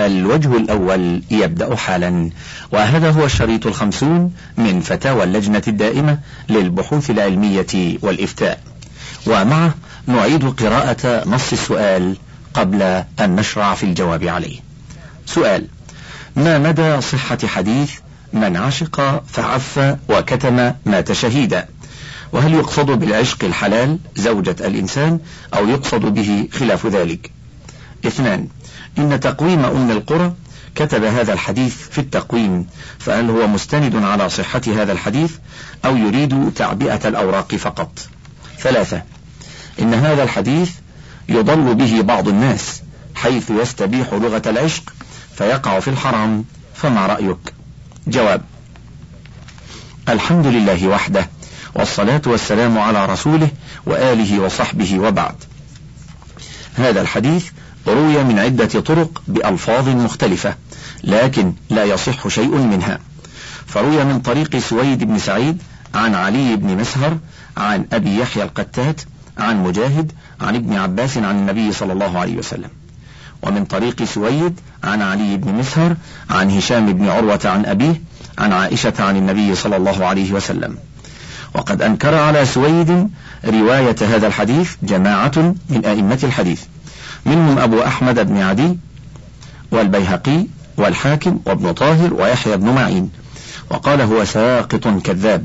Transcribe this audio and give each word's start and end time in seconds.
الوجه 0.00 0.56
الأول 0.56 1.22
يبدأ 1.30 1.76
حالا. 1.76 2.30
وهذا 2.72 3.10
هو 3.10 3.24
الشريط 3.24 3.66
الخمسون 3.66 4.34
من 4.56 4.80
فتاوى 4.80 5.24
اللجنة 5.24 5.62
الدائمة 5.68 6.18
للبحوث 6.48 7.10
العلمية 7.10 7.98
والإفتاء. 8.02 8.60
ومعه 9.26 9.74
نعيد 10.06 10.44
قراءة 10.44 11.28
نص 11.28 11.52
السؤال 11.52 12.16
قبل 12.54 12.82
أن 13.20 13.36
نشرع 13.36 13.74
في 13.74 13.82
الجواب 13.82 14.24
عليه. 14.24 14.58
سؤال 15.26 15.66
ما 16.36 16.58
مدى 16.58 17.00
صحة 17.00 17.38
حديث 17.46 17.92
من 18.32 18.56
عشق 18.56 19.22
فعف 19.26 19.96
وكتم 20.08 20.72
مات 20.86 21.12
شهيدا؟ 21.12 21.68
وهل 22.32 22.54
يقصد 22.54 22.86
بالعشق 22.86 23.44
الحلال 23.44 23.98
زوجة 24.16 24.56
الإنسان 24.60 25.18
أو 25.54 25.68
يقصد 25.68 26.00
به 26.00 26.48
خلاف 26.52 26.86
ذلك؟ 26.86 27.30
اثنان 28.06 28.48
إن 28.98 29.20
تقويم 29.20 29.64
أم 29.64 29.90
القرى 29.90 30.32
كتب 30.74 31.04
هذا 31.04 31.32
الحديث 31.32 31.88
في 31.88 31.98
التقويم 31.98 32.66
فهل 32.98 33.30
هو 33.30 33.46
مستند 33.46 33.96
على 33.96 34.28
صحة 34.28 34.62
هذا 34.66 34.92
الحديث 34.92 35.32
أو 35.84 35.96
يريد 35.96 36.52
تعبئة 36.56 37.08
الأوراق 37.08 37.54
فقط؟ 37.54 37.98
ثلاثة 38.58 39.02
إن 39.80 39.94
هذا 39.94 40.22
الحديث 40.22 40.70
يضل 41.28 41.74
به 41.74 42.00
بعض 42.02 42.28
الناس 42.28 42.82
حيث 43.14 43.50
يستبيح 43.50 44.12
لغة 44.12 44.42
العشق 44.46 44.92
فيقع 45.36 45.80
في 45.80 45.88
الحرام 45.88 46.44
فما 46.74 47.06
رأيك؟ 47.06 47.54
جواب 48.06 48.42
الحمد 50.08 50.46
لله 50.46 50.88
وحده 50.88 51.28
والصلاة 51.74 52.22
والسلام 52.26 52.78
على 52.78 53.06
رسوله 53.06 53.48
وآله 53.86 54.40
وصحبه 54.40 54.98
وبعد. 54.98 55.34
هذا 56.74 57.00
الحديث 57.00 57.46
روي 57.86 58.24
من 58.24 58.38
عدة 58.38 58.80
طرق 58.80 59.22
بألفاظ 59.28 59.88
مختلفة 59.88 60.54
لكن 61.04 61.52
لا 61.70 61.84
يصح 61.84 62.28
شيء 62.28 62.56
منها. 62.56 62.98
فروي 63.66 64.04
من 64.04 64.20
طريق 64.20 64.58
سويد 64.58 65.04
بن 65.04 65.18
سعيد 65.18 65.62
عن 65.94 66.14
علي 66.14 66.56
بن 66.56 66.76
مسهر 66.76 67.18
عن 67.56 67.86
أبي 67.92 68.20
يحيى 68.20 68.42
القتات 68.42 69.00
عن 69.38 69.64
مجاهد 69.64 70.12
عن 70.40 70.54
ابن 70.54 70.76
عباس 70.76 71.18
عن 71.18 71.38
النبي 71.38 71.72
صلى 71.72 71.92
الله 71.92 72.18
عليه 72.18 72.36
وسلم. 72.36 72.70
ومن 73.42 73.64
طريق 73.64 74.04
سويد 74.04 74.60
عن 74.84 75.02
علي 75.02 75.36
بن 75.36 75.54
مسهر 75.54 75.96
عن 76.30 76.50
هشام 76.50 76.92
بن 76.92 77.08
عروة 77.08 77.40
عن 77.44 77.66
أبيه 77.66 78.00
عن 78.38 78.52
عائشة 78.52 78.94
عن 78.98 79.16
النبي 79.16 79.54
صلى 79.54 79.76
الله 79.76 80.06
عليه 80.06 80.32
وسلم. 80.32 80.78
وقد 81.54 81.82
أنكر 81.82 82.14
على 82.14 82.46
سويد 82.46 83.10
رواية 83.44 83.96
هذا 84.00 84.26
الحديث 84.26 84.74
جماعة 84.82 85.54
من 85.68 85.84
أئمة 85.84 86.18
الحديث 86.22 86.62
منهم 87.26 87.58
أبو 87.58 87.82
أحمد 87.82 88.26
بن 88.26 88.40
عدي 88.42 88.78
والبيهقي 89.70 90.46
والحاكم 90.76 91.40
وابن 91.46 91.72
طاهر 91.72 92.14
ويحيى 92.14 92.56
بن 92.56 92.68
معين 92.68 93.10
وقال 93.70 94.00
هو 94.00 94.24
ساقط 94.24 94.88
كذاب. 94.88 95.44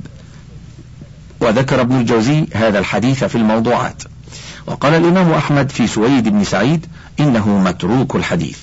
وذكر 1.41 1.81
ابن 1.81 1.99
الجوزي 1.99 2.45
هذا 2.53 2.79
الحديث 2.79 3.23
في 3.23 3.35
الموضوعات. 3.35 4.03
وقال 4.67 4.93
الإمام 4.93 5.31
أحمد 5.31 5.71
في 5.71 5.87
سويد 5.87 6.29
بن 6.29 6.43
سعيد 6.43 6.85
إنه 7.19 7.49
متروك 7.49 8.15
الحديث. 8.15 8.57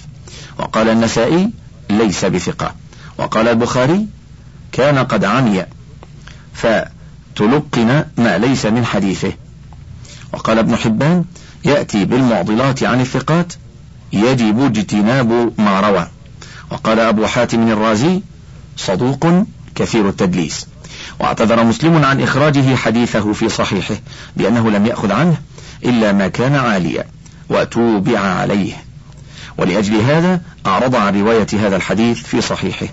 وقال 0.58 0.88
النسائي 0.88 1.50
ليس 1.90 2.24
بثقة. 2.24 2.74
وقال 3.18 3.48
البخاري 3.48 4.06
كان 4.72 4.98
قد 4.98 5.24
عمي 5.24 5.64
فتلقن 7.36 8.04
ما 8.16 8.38
ليس 8.38 8.66
من 8.66 8.84
حديثه. 8.84 9.32
وقال 10.32 10.58
ابن 10.58 10.76
حبان 10.76 11.24
يأتي 11.64 12.04
بالمعضلات 12.04 12.82
عن 12.82 13.00
الثقات 13.00 13.52
يجب 14.12 14.64
اجتناب 14.64 15.52
ما 15.58 15.80
روى. 15.80 16.08
وقال 16.70 17.00
أبو 17.00 17.26
حاتم 17.26 17.68
الرازي 17.68 18.22
صدوق 18.76 19.26
كثير 19.74 20.08
التدليس. 20.08 20.66
واعتذر 21.20 21.64
مسلم 21.64 22.04
عن 22.04 22.20
إخراجه 22.20 22.76
حديثه 22.76 23.32
في 23.32 23.48
صحيحه 23.48 23.94
بأنه 24.36 24.70
لم 24.70 24.86
يأخذ 24.86 25.12
عنه 25.12 25.36
إلا 25.84 26.12
ما 26.12 26.28
كان 26.28 26.54
عاليا 26.54 27.04
وتوبع 27.48 28.18
عليه. 28.18 28.72
ولأجل 29.58 30.00
هذا 30.00 30.40
أعرض 30.66 30.94
عن 30.94 31.20
رواية 31.20 31.46
هذا 31.52 31.76
الحديث 31.76 32.22
في 32.22 32.40
صحيحه. 32.40 32.86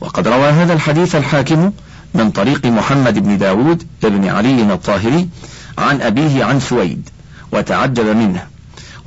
وقد 0.00 0.28
روى 0.28 0.48
هذا 0.48 0.72
الحديث 0.72 1.16
الحاكم 1.16 1.72
من 2.14 2.30
طريق 2.30 2.66
محمد 2.66 3.18
بن 3.18 3.38
داود 3.38 3.82
بن 4.02 4.28
علي 4.28 4.62
الطاهري 4.62 5.28
عن 5.78 6.00
أبيه 6.00 6.44
عن 6.44 6.60
سويد 6.60 7.08
وتعجب 7.52 8.06
منه. 8.06 8.46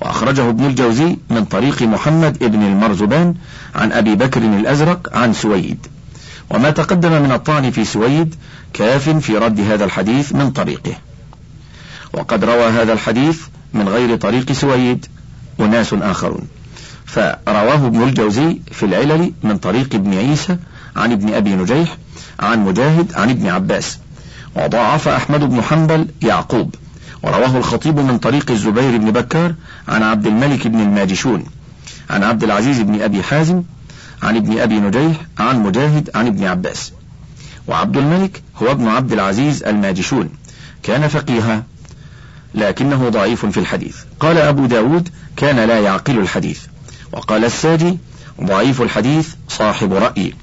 وأخرجه 0.01 0.49
ابن 0.49 0.65
الجوزي 0.65 1.17
من 1.29 1.45
طريق 1.45 1.81
محمد 1.81 2.39
بن 2.39 2.63
المرزبان 2.63 3.35
عن 3.75 3.91
أبي 3.91 4.15
بكر 4.15 4.41
الأزرق 4.41 5.17
عن 5.17 5.33
سويد. 5.33 5.87
وما 6.49 6.69
تقدم 6.69 7.21
من 7.21 7.31
الطعن 7.31 7.71
في 7.71 7.85
سويد 7.85 8.35
كاف 8.73 9.09
في 9.09 9.37
رد 9.37 9.59
هذا 9.59 9.85
الحديث 9.85 10.33
من 10.33 10.51
طريقه. 10.51 10.93
وقد 12.13 12.43
روى 12.43 12.65
هذا 12.65 12.93
الحديث 12.93 13.41
من 13.73 13.89
غير 13.89 14.15
طريق 14.15 14.51
سويد 14.51 15.05
أناس 15.59 15.93
آخرون. 15.93 16.47
فرواه 17.05 17.87
ابن 17.87 18.03
الجوزي 18.03 18.59
في 18.71 18.85
العلل 18.85 19.33
من 19.43 19.57
طريق 19.57 19.95
ابن 19.95 20.13
عيسى 20.13 20.57
عن 20.95 21.11
ابن 21.11 21.33
أبي 21.33 21.55
نجيح 21.55 21.97
عن 22.39 22.65
مجاهد 22.65 23.13
عن 23.13 23.29
ابن 23.29 23.47
عباس. 23.47 23.97
وضاعف 24.55 25.07
أحمد 25.07 25.39
بن 25.39 25.61
حنبل 25.61 26.07
يعقوب. 26.21 26.75
ورواه 27.23 27.57
الخطيب 27.57 27.99
من 27.99 28.17
طريق 28.17 28.51
الزبير 28.51 28.97
بن 28.97 29.11
بكار 29.11 29.55
عن 29.87 30.03
عبد 30.03 30.27
الملك 30.27 30.67
بن 30.67 30.79
الماجشون. 30.79 31.45
عن 32.09 32.23
عبد 32.23 32.43
العزيز 32.43 32.81
بن 32.81 33.01
أبي 33.01 33.23
حازم 33.23 33.63
عن 34.23 34.35
ابن 34.35 34.59
أبي 34.59 34.79
نجيح 34.79 35.17
عن 35.39 35.63
مجاهد 35.63 36.09
عن 36.15 36.27
ابن 36.27 36.43
عباس. 36.43 36.91
وعبد 37.67 37.97
الملك 37.97 38.41
هو 38.61 38.71
ابن 38.71 38.87
عبد 38.87 39.13
العزيز 39.13 39.63
الماجشون. 39.63 40.29
كان 40.83 41.07
فقيها 41.07 41.63
لكنه 42.55 43.09
ضعيف 43.09 43.45
في 43.45 43.59
الحديث. 43.59 43.97
قال 44.19 44.37
أبو 44.37 44.65
داود 44.65 45.09
كان 45.37 45.55
لا 45.55 45.79
يعقل 45.79 46.19
الحديث. 46.19 46.59
وقال 47.11 47.45
الساجي 47.45 47.97
ضعيف 48.43 48.81
الحديث 48.81 49.29
صاحب 49.49 49.93
رأي 49.93 50.33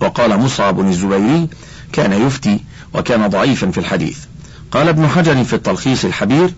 وقال 0.00 0.40
مصعب 0.40 0.80
الزبيري 0.80 1.48
كان 1.92 2.12
يفتي 2.12 2.60
وكان 2.94 3.26
ضعيفا 3.26 3.70
في 3.70 3.78
الحديث. 3.78 4.18
قال 4.72 4.88
ابن 4.88 5.08
حجر 5.08 5.44
في 5.44 5.52
التلخيص 5.52 6.04
الحبير 6.04 6.54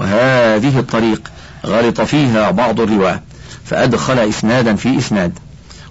وهذه 0.00 0.78
الطريق 0.78 1.30
غلط 1.66 2.00
فيها 2.00 2.50
بعض 2.50 2.80
الرواة 2.80 3.22
فأدخل 3.64 4.18
إسنادا 4.18 4.74
في 4.76 4.98
إسناد 4.98 5.38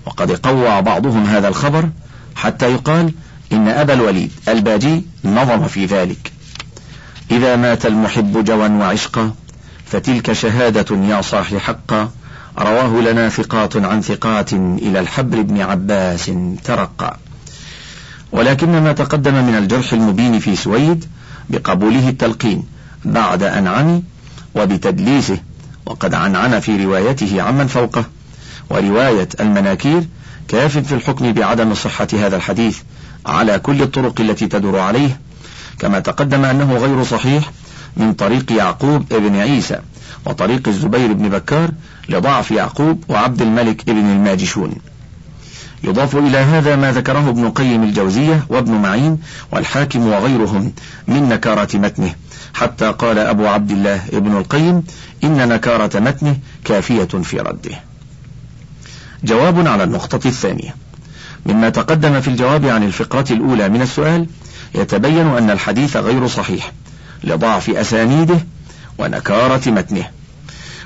وقد 0.06 0.32
قوى 0.32 0.82
بعضهم 0.82 1.26
هذا 1.26 1.48
الخبر 1.48 1.90
حتى 2.36 2.72
يقال 2.72 3.14
إن 3.52 3.68
أبا 3.68 3.94
الوليد 3.94 4.32
الباجي 4.48 5.06
نظم 5.26 5.68
في 5.68 5.86
ذلك. 5.86 6.32
إذا 7.32 7.56
مات 7.56 7.86
المحب 7.86 8.44
جوا 8.44 8.68
وعشقا 8.68 9.32
فتلك 9.86 10.34
شهادة 10.34 10.98
يا 10.98 11.22
صاح 11.22 11.56
حقا 11.56 12.12
رواه 12.60 13.02
لنا 13.02 13.30
ثقات 13.30 13.78
عن 13.78 14.02
ثقات 14.02 14.54
إلى 14.54 15.00
الحبر 15.00 15.42
بن 15.42 15.62
عباس 15.62 16.32
ترقى. 16.64 17.18
ولكن 18.32 18.84
ما 18.84 18.94
تقدم 18.94 19.34
من 19.34 19.56
الجرح 19.56 19.94
المبين 19.94 20.40
في 20.40 20.56
سويد 20.56 21.06
بقبوله 21.50 22.10
التلقين 22.10 22.64
بعد 23.06 23.44
أن 23.44 23.68
عمي 23.68 24.04
وبتدليسه 24.56 25.38
وقد 25.86 26.14
عنعن 26.14 26.60
في 26.60 26.86
روايته 26.86 27.42
عمن 27.42 27.68
فوقه. 27.68 28.06
ورواية 28.70 29.30
المناكير 29.40 30.04
كاف 30.48 30.78
في 30.78 30.96
الحكم 30.96 31.32
بعدم 31.32 31.74
صحة 31.74 32.08
هذا 32.14 32.36
الحديث 32.36 32.78
على 33.26 33.60
كل 33.60 33.82
الطرق 33.82 34.22
التي 34.22 34.48
تدور 34.48 34.80
عليه. 34.80 35.20
كما 35.80 36.00
تقدم 36.00 36.46
أنه 36.46 36.78
غير 36.78 37.04
صحيح 37.04 37.52
من 37.98 38.14
طريق 38.14 38.52
يعقوب 38.52 39.14
ابن 39.14 39.36
عيسى 39.36 39.80
وطريق 40.26 40.68
الزبير 40.68 41.14
بن 41.14 41.30
بكار 41.30 41.70
لضعف 42.10 42.52
يعقوب 42.52 43.04
وعبد 43.10 43.42
الملك 43.42 43.90
ابن 43.90 44.12
الماجشون. 44.12 44.76
يضاف 45.84 46.16
إلى 46.16 46.38
هذا 46.38 46.76
ما 46.76 46.92
ذكره 46.92 47.30
ابن 47.30 47.50
قيم 47.50 47.84
الجوزية 47.84 48.46
وابن 48.50 48.72
معين 48.72 49.18
والحاكم 49.52 50.08
وغيرهم 50.08 50.74
من 51.08 51.30
نكارة 51.30 51.78
متنه 51.78 52.16
حتى 52.54 52.92
قال 52.92 53.20
أبو 53.20 53.48
عبد 53.48 53.72
الله 53.72 54.02
ابن 54.14 54.38
القيم 54.38 54.84
إن 55.24 55.50
نكارة 55.50 56.00
متنه 56.00 56.38
كافية 56.66 57.04
في 57.04 57.40
رده. 57.40 57.80
جواب 59.24 59.68
على 59.68 59.84
النقطة 59.84 60.28
الثانية. 60.28 60.76
مما 61.46 61.70
تقدم 61.70 62.22
في 62.22 62.28
الجواب 62.28 62.66
عن 62.66 62.84
الفقرة 62.84 63.34
الأولى 63.34 63.70
من 63.70 63.82
السؤال 63.82 64.28
يتبين 64.76 65.28
أن 65.28 65.50
الحديث 65.50 65.98
غير 65.98 66.28
صحيح 66.28 66.72
لضعف 67.24 67.70
أسانيده 67.70 68.40
ونكارة 69.00 69.70
متنه. 69.70 70.06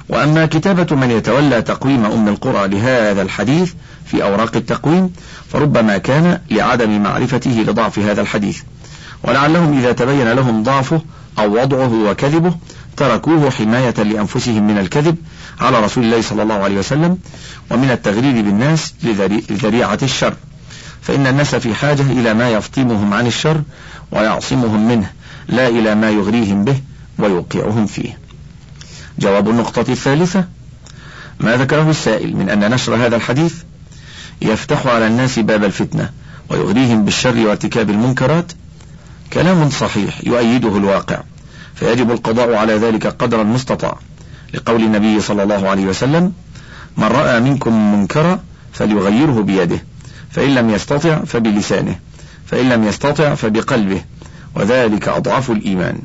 وأما 0.09 0.45
كتابة 0.45 0.95
من 0.95 1.11
يتولى 1.11 1.61
تقويم 1.61 2.05
أم 2.05 2.27
القرى 2.27 2.67
لهذا 2.67 3.21
الحديث 3.21 3.73
في 4.05 4.23
أوراق 4.23 4.55
التقويم 4.55 5.13
فربما 5.49 5.97
كان 5.97 6.39
لعدم 6.51 7.03
معرفته 7.03 7.65
لضعف 7.67 7.99
هذا 7.99 8.21
الحديث. 8.21 8.61
ولعلهم 9.23 9.77
إذا 9.77 9.91
تبين 9.91 10.31
لهم 10.31 10.63
ضعفه 10.63 11.01
أو 11.39 11.61
وضعه 11.61 12.09
وكذبه 12.09 12.55
تركوه 12.97 13.49
حماية 13.49 14.03
لأنفسهم 14.03 14.67
من 14.67 14.77
الكذب 14.77 15.15
على 15.59 15.79
رسول 15.79 16.03
الله 16.03 16.21
صلى 16.21 16.43
الله 16.43 16.55
عليه 16.55 16.77
وسلم 16.77 17.17
ومن 17.71 17.91
التغرير 17.91 18.41
بالناس 18.41 18.93
لذريعة 19.49 19.99
الشر. 20.03 20.33
فإن 21.01 21.27
الناس 21.27 21.55
في 21.55 21.75
حاجة 21.75 22.01
إلى 22.01 22.33
ما 22.33 22.49
يفطمهم 22.49 23.13
عن 23.13 23.27
الشر 23.27 23.61
ويعصمهم 24.11 24.87
منه 24.87 25.09
لا 25.47 25.67
إلى 25.67 25.95
ما 25.95 26.09
يغريهم 26.09 26.63
به 26.63 26.81
ويوقعهم 27.23 27.85
فيه. 27.85 28.17
جواب 29.19 29.49
النقطة 29.49 29.91
الثالثة 29.91 30.45
ما 31.39 31.57
ذكره 31.57 31.89
السائل 31.89 32.35
من 32.35 32.49
أن 32.49 32.71
نشر 32.71 32.95
هذا 32.95 33.15
الحديث 33.15 33.53
يفتح 34.41 34.87
على 34.87 35.07
الناس 35.07 35.39
باب 35.39 35.63
الفتنة 35.63 36.09
ويغريهم 36.49 37.05
بالشر 37.05 37.47
وارتكاب 37.47 37.89
المنكرات. 37.89 38.51
كلام 39.33 39.69
صحيح 39.69 40.21
يؤيده 40.23 40.77
الواقع 40.77 41.21
فيجب 41.75 42.11
القضاء 42.11 42.53
على 42.53 42.73
ذلك 42.73 43.07
قدر 43.07 43.41
المستطاع. 43.41 43.97
لقول 44.53 44.83
النبي 44.83 45.21
صلى 45.21 45.43
الله 45.43 45.69
عليه 45.69 45.85
وسلم 45.85 46.33
من 46.97 47.03
رأى 47.03 47.39
منكم 47.39 47.93
منكرا 47.99 48.39
فليغيره 48.73 49.41
بيده 49.41 49.83
فإن 50.31 50.55
لم 50.55 50.69
يستطع 50.69 51.19
فبلسانه 51.19 51.95
فإن 52.45 52.69
لم 52.69 52.83
يستطع 52.83 53.35
فبقلبه 53.35 54.01
وذلك 54.55 55.07
أضعف 55.07 55.51
الإيمان. 55.51 55.99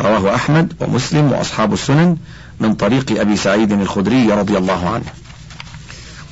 رواه 0.00 0.34
أحمد 0.34 0.72
ومسلم 0.80 1.32
وأصحاب 1.32 1.72
السنن 1.72 2.16
من 2.60 2.74
طريق 2.74 3.20
أبي 3.20 3.36
سعيد 3.36 3.72
الخدري 3.72 4.32
رضي 4.32 4.58
الله 4.58 4.88
عنه. 4.88 5.04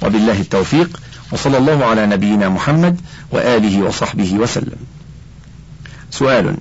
وبالله 0.03 0.41
التوفيق 0.41 1.01
وصلى 1.33 1.59
الله 1.59 1.85
على 1.85 2.07
نبينا 2.07 2.49
محمد 2.49 3.01
وآله 3.31 3.83
وصحبه 3.83 4.35
وسلم. 4.35 4.77
سؤال 6.11 6.57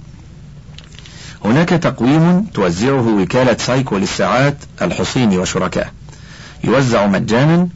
هناك 1.45 1.69
تقويم 1.69 2.45
توزعه 2.53 3.21
وكالة 3.21 3.57
سايكو 3.57 3.97
للساعات 3.97 4.57
الحصيني 4.81 5.37
وشركاه 5.37 5.91
يوزع 6.63 7.07
مجانا 7.07 7.67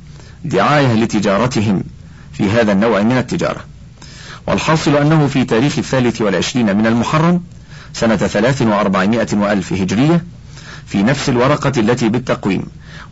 دعاية 0.45 0.94
لتجارتهم 0.94 1.83
في 2.33 2.50
هذا 2.50 2.72
النوع 2.72 3.01
من 3.01 3.18
التجارة. 3.18 3.66
والحاصل 4.48 4.95
أنه 4.95 5.27
في 5.27 5.45
تاريخ 5.45 5.77
الثالث 5.77 6.22
والعشرين 6.22 6.77
من 6.77 6.88
المحرم 6.88 7.44
سنة 7.95 8.15
ثلاث 8.15 8.62
وأربعمائة 8.62 9.27
وألف 9.33 9.74
هجرية 9.74 10.24
في 10.86 11.03
نفس 11.03 11.30
الورقة 11.30 11.71
التي 11.77 12.09
بالتقويم 12.09 12.63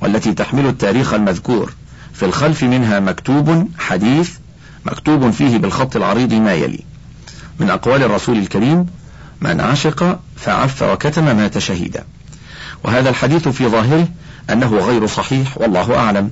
والتي 0.02 0.34
تحمل 0.34 0.66
التاريخ 0.66 1.14
المذكور. 1.14 1.74
في 2.14 2.26
الخلف 2.26 2.64
منها 2.64 3.00
مكتوب 3.00 3.70
حديث 3.80 4.32
مكتوب 4.86 5.32
فيه 5.32 5.58
بالخط 5.58 5.96
العريض 5.96 6.34
ما 6.34 6.54
يلي. 6.54 6.80
من 7.60 7.70
أقوال 7.70 8.04
الرسول 8.04 8.38
الكريم 8.38 8.86
من 9.42 9.62
عشق 9.62 10.20
فعف 10.36 10.84
وكتم 10.84 11.38
مات 11.38 11.58
شهيدا. 11.58 12.04
وهذا 12.84 13.10
الحديث 13.10 13.48
في 13.48 13.68
ظاهره 13.68 14.08
أنه 14.50 14.78
غير 14.78 15.08
صحيح 15.08 15.58
والله 15.58 15.96
أعلم. 15.96 16.32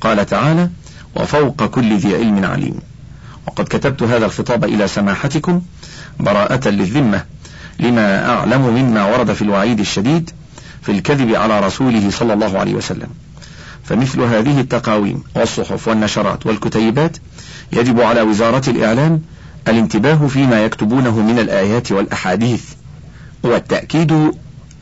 قال 0.00 0.26
تعالى 0.26 0.70
وفوق 1.16 1.64
كل 1.64 1.96
ذي 1.96 2.16
علم 2.16 2.44
عليم. 2.44 2.80
وقد 3.46 3.64
كتبت 3.64 4.02
هذا 4.02 4.26
الخطاب 4.26 4.64
إلى 4.64 4.88
سماحتكم 4.88 5.62
براءة 6.20 6.68
للذمة. 6.68 7.33
لما 7.80 8.28
أعلم 8.28 8.60
مما 8.60 9.04
ورد 9.04 9.32
في 9.32 9.42
الوعيد 9.42 9.80
الشديد 9.80 10.30
في 10.82 10.92
الكذب 10.92 11.34
على 11.34 11.60
رسوله 11.60 12.10
صلى 12.10 12.32
الله 12.32 12.58
عليه 12.58 12.74
وسلم. 12.74 13.08
فمثل 13.84 14.20
هذه 14.20 14.60
التقاويم 14.60 15.22
والصحف 15.34 15.88
والنشرات 15.88 16.46
والكتيبات 16.46 17.16
يجب 17.72 18.00
على 18.00 18.22
وزارة 18.22 18.70
الإعلام 18.70 19.22
الانتباه 19.68 20.26
فيما 20.26 20.64
يكتبونه 20.64 21.20
من 21.20 21.38
الآيات 21.38 21.92
والأحاديث 21.92 22.64
والتأكيد 23.42 24.32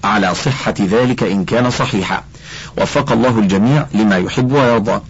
على 0.05 0.35
صحة 0.35 0.75
ذلك 0.81 1.23
إن 1.23 1.44
كان 1.44 1.71
صحيحا. 1.71 2.23
وفق 2.79 3.12
الله 3.12 3.39
الجميع 3.39 3.87
لما 3.94 4.17
يحب 4.17 4.53
ويرضى. 4.53 5.00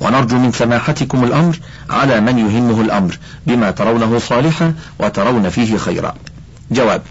ونرجو 0.00 0.38
من 0.38 0.52
سماحتكم 0.52 1.24
الأمر 1.24 1.58
على 1.90 2.20
من 2.20 2.38
يهمه 2.38 2.80
الأمر 2.80 3.18
بما 3.46 3.70
ترونه 3.70 4.18
صالحا 4.18 4.74
وترون 4.98 5.48
فيه 5.48 5.76
خيرا. 5.76 6.14
جواب 6.70 7.02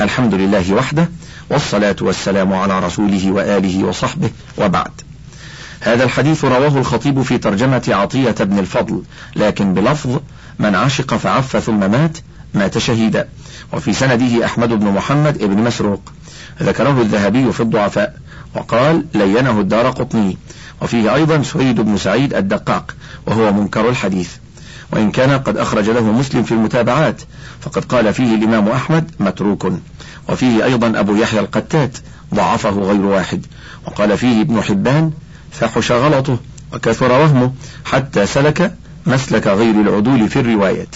الحمد 0.00 0.34
لله 0.34 0.74
وحده 0.74 1.08
والصلاة 1.50 1.96
والسلام 2.00 2.52
على 2.52 2.78
رسوله 2.78 3.32
وآله 3.32 3.84
وصحبه 3.84 4.30
وبعد. 4.58 4.90
هذا 5.80 6.04
الحديث 6.04 6.44
رواه 6.44 6.78
الخطيب 6.78 7.22
في 7.22 7.38
ترجمة 7.38 7.82
عطية 7.88 8.34
بن 8.40 8.58
الفضل 8.58 9.02
لكن 9.36 9.74
بلفظ 9.74 10.20
من 10.58 10.74
عشق 10.74 11.14
فعف 11.14 11.56
ثم 11.56 11.90
مات 11.90 12.18
مات 12.54 12.78
شهيدا. 12.78 13.28
وفي 13.72 13.92
سنده 13.92 14.44
أحمد 14.44 14.68
بن 14.68 14.86
محمد 14.86 15.38
بن 15.38 15.56
مسروق. 15.56 16.12
ذكره 16.62 17.00
الذهبي 17.00 17.52
في 17.52 17.60
الضعفاء 17.60 18.16
وقال 18.54 19.04
لينه 19.14 19.60
الدار 19.60 19.90
قطني. 19.90 20.38
وفيه 20.82 21.14
أيضا 21.14 21.42
سويد 21.42 21.80
بن 21.80 21.96
سعيد 21.96 22.34
الدقاق 22.34 22.94
وهو 23.26 23.52
منكر 23.52 23.88
الحديث. 23.88 24.30
وإن 24.92 25.10
كان 25.10 25.38
قد 25.38 25.56
أخرج 25.56 25.90
له 25.90 26.12
مسلم 26.12 26.42
في 26.42 26.52
المتابعات 26.52 27.22
فقد 27.60 27.84
قال 27.84 28.14
فيه 28.14 28.34
الإمام 28.34 28.68
أحمد 28.68 29.10
متروك. 29.20 29.72
وفيه 30.28 30.64
أيضا 30.64 31.00
أبو 31.00 31.16
يحيى 31.16 31.40
القتات 31.40 31.98
ضعفه 32.34 32.70
غير 32.70 33.00
واحد. 33.00 33.46
وقال 33.86 34.18
فيه 34.18 34.40
ابن 34.40 34.62
حبان 34.62 35.12
فحش 35.50 35.92
غلطه 35.92 36.38
وكثر 36.72 37.12
وهمه 37.12 37.52
حتى 37.84 38.26
سلك 38.26 38.74
مسلك 39.06 39.46
غير 39.46 39.80
العدول 39.80 40.28
في 40.28 40.40
الرواية 40.40 40.88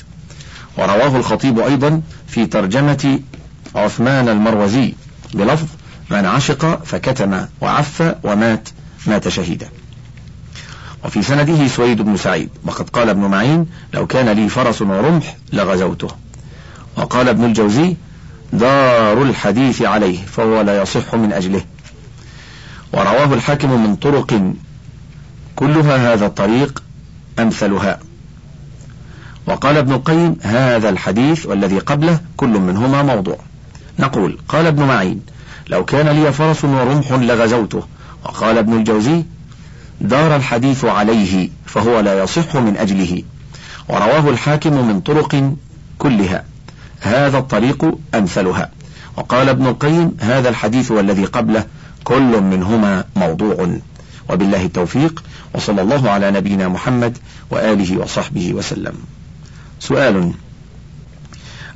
ورواه 0.79 1.17
الخطيب 1.17 1.59
أيضا 1.59 2.03
في 2.29 2.47
ترجمة 2.47 3.21
عثمان 3.75 4.29
المروزي 4.29 4.95
بلفظ 5.35 5.67
من 6.11 6.27
عشق 6.27 6.85
فكتم 6.85 7.47
وعف 7.61 8.15
ومات 8.25 8.69
مات 9.07 9.29
شهيدا. 9.29 9.69
وفي 11.05 11.23
سنده 11.23 11.69
سويد 11.69 12.03
بن 12.03 12.17
سعيد 12.17 12.51
وقد 12.65 12.91
قال 12.91 13.09
ابن 13.09 13.21
معين 13.21 13.67
لو 13.95 14.07
كان 14.07 14.29
لي 14.29 14.49
فرس 14.49 14.83
ورمح 14.83 15.37
لغزوته. 15.53 16.09
وقال 16.97 17.29
ابن 17.29 17.45
الجوزي 17.45 17.97
دار 18.53 19.23
الحديث 19.23 19.83
عليه 19.83 20.27
فهو 20.27 20.61
لا 20.61 20.83
يصح 20.83 21.15
من 21.15 21.33
أجله. 21.33 21.63
ورواه 22.93 23.35
الحاكم 23.35 23.87
من 23.87 23.97
طرق 23.97 24.53
كلها 25.57 26.13
هذا 26.13 26.27
الطريق 26.27 26.83
أمثلها. 27.39 28.01
وقال 29.47 29.77
ابن 29.77 29.93
القيم 29.93 30.37
هذا 30.43 30.89
الحديث 30.89 31.47
والذي 31.47 31.79
قبله 31.79 32.21
كل 32.37 32.61
منهما 32.61 33.03
موضوع. 33.03 33.39
نقول 33.99 34.39
قال 34.49 34.67
ابن 34.67 34.83
معين 34.83 35.21
لو 35.69 35.85
كان 35.85 36.09
لي 36.09 36.33
فرس 36.33 36.65
ورمح 36.65 37.13
لغزوته. 37.13 37.83
وقال 38.25 38.59
ابن 38.59 38.73
الجوزي 38.73 39.25
دار 40.01 40.37
الحديث 40.37 40.85
عليه 40.85 41.49
فهو 41.67 42.01
لا 42.01 42.23
يصح 42.23 42.57
من 42.57 42.77
أجله. 42.77 43.23
ورواه 43.89 44.31
الحاكم 44.31 44.89
من 44.89 45.01
طرق 45.01 45.53
كلها. 45.99 46.45
هذا 47.01 47.39
الطريق 47.39 47.99
أمثلها. 48.15 48.71
وقال 49.17 49.49
ابن 49.49 49.67
القيم 49.67 50.17
هذا 50.21 50.49
الحديث 50.49 50.91
والذي 50.91 51.25
قبله. 51.25 51.65
كل 52.05 52.41
منهما 52.41 53.05
موضوع. 53.17 53.79
وبالله 54.31 54.65
التوفيق. 54.65 55.25
وصلى 55.55 55.83
الله 55.83 56.11
على 56.11 56.31
نبينا 56.31 56.69
محمد 56.69 57.19
وآله 57.51 57.99
وصحبه 57.99 58.55
وسلم. 58.55 58.95
سؤال. 59.81 60.33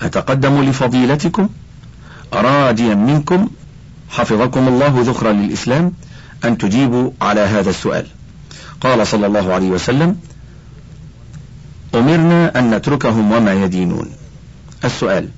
أتقدم 0.02 0.62
لفضيلتكم؟ 0.62 1.48
راجيا 2.32 2.94
منكم؟ 2.94 3.48
حفظكم 4.10 4.68
الله 4.68 4.94
ذخرا 5.06 5.32
للإسلام؟ 5.32 5.92
أن 6.44 6.58
تجيبوا 6.58 7.10
على 7.22 7.40
هذا 7.40 7.70
السؤال. 7.70 8.06
قال 8.80 9.06
صلى 9.06 9.26
الله 9.26 9.54
عليه 9.54 9.68
وسلم 9.68 10.16
أمرنا 11.94 12.58
أن 12.58 12.74
نتركهم 12.74 13.32
وما 13.32 13.64
يدينون. 13.64 14.10
السؤال 14.84 15.28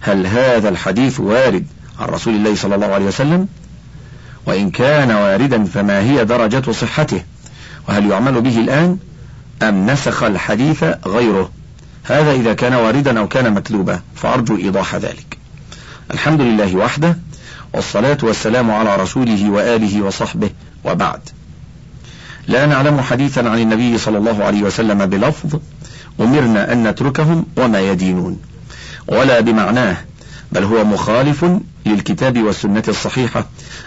هل 0.00 0.26
هذا 0.26 0.68
الحديث 0.68 1.20
وارد 1.20 1.66
عن 2.00 2.08
رسول 2.08 2.34
الله 2.34 2.54
صلى 2.54 2.74
الله 2.74 2.86
عليه 2.86 3.06
وسلم؟ 3.06 3.48
وإن 4.46 4.70
كان 4.70 5.10
واردا 5.10 5.64
فما 5.64 6.00
هي 6.00 6.24
درجة 6.24 6.72
صحته؟ 6.72 7.22
وهل 7.88 8.10
يعمل 8.10 8.40
به 8.40 8.58
الآن؟ 8.58 8.98
أم 9.62 9.90
نسخ 9.90 10.22
الحديث 10.22 10.84
غيره؟ 11.06 11.50
هذا 12.04 12.32
إذا 12.32 12.52
كان 12.54 12.74
واردا 12.74 13.18
أو 13.18 13.28
كان 13.28 13.52
مكذوبا 13.52 14.00
فأرجو 14.14 14.56
إيضاح 14.56 14.94
ذلك. 14.94 15.38
الحمد 16.10 16.40
لله 16.40 16.76
وحده 16.76 17.18
والصلاة 17.74 18.18
والسلام 18.22 18.70
على 18.70 18.96
رسوله 18.96 19.50
وآله 19.50 20.02
وصحبه 20.02 20.50
وبعد. 20.84 21.20
لا 22.48 22.66
نعلم 22.66 23.00
حديثا 23.00 23.40
عن 23.40 23.58
النبي 23.58 23.98
صلى 23.98 24.18
الله 24.18 24.44
عليه 24.44 24.62
وسلم 24.62 25.06
بلفظ 25.06 25.60
أمرنا 26.20 26.72
أن 26.72 26.88
نتركهم 26.88 27.46
وما 27.56 27.80
يدينون 27.80 28.40
ولا 29.08 29.40
بمعناه 29.40 29.96
بل 30.52 30.64
هو 30.64 30.84
مخالف 30.84 31.46
للكتاب 31.86 32.42
والسنة 32.42 32.82
الصحيحة 32.88 33.46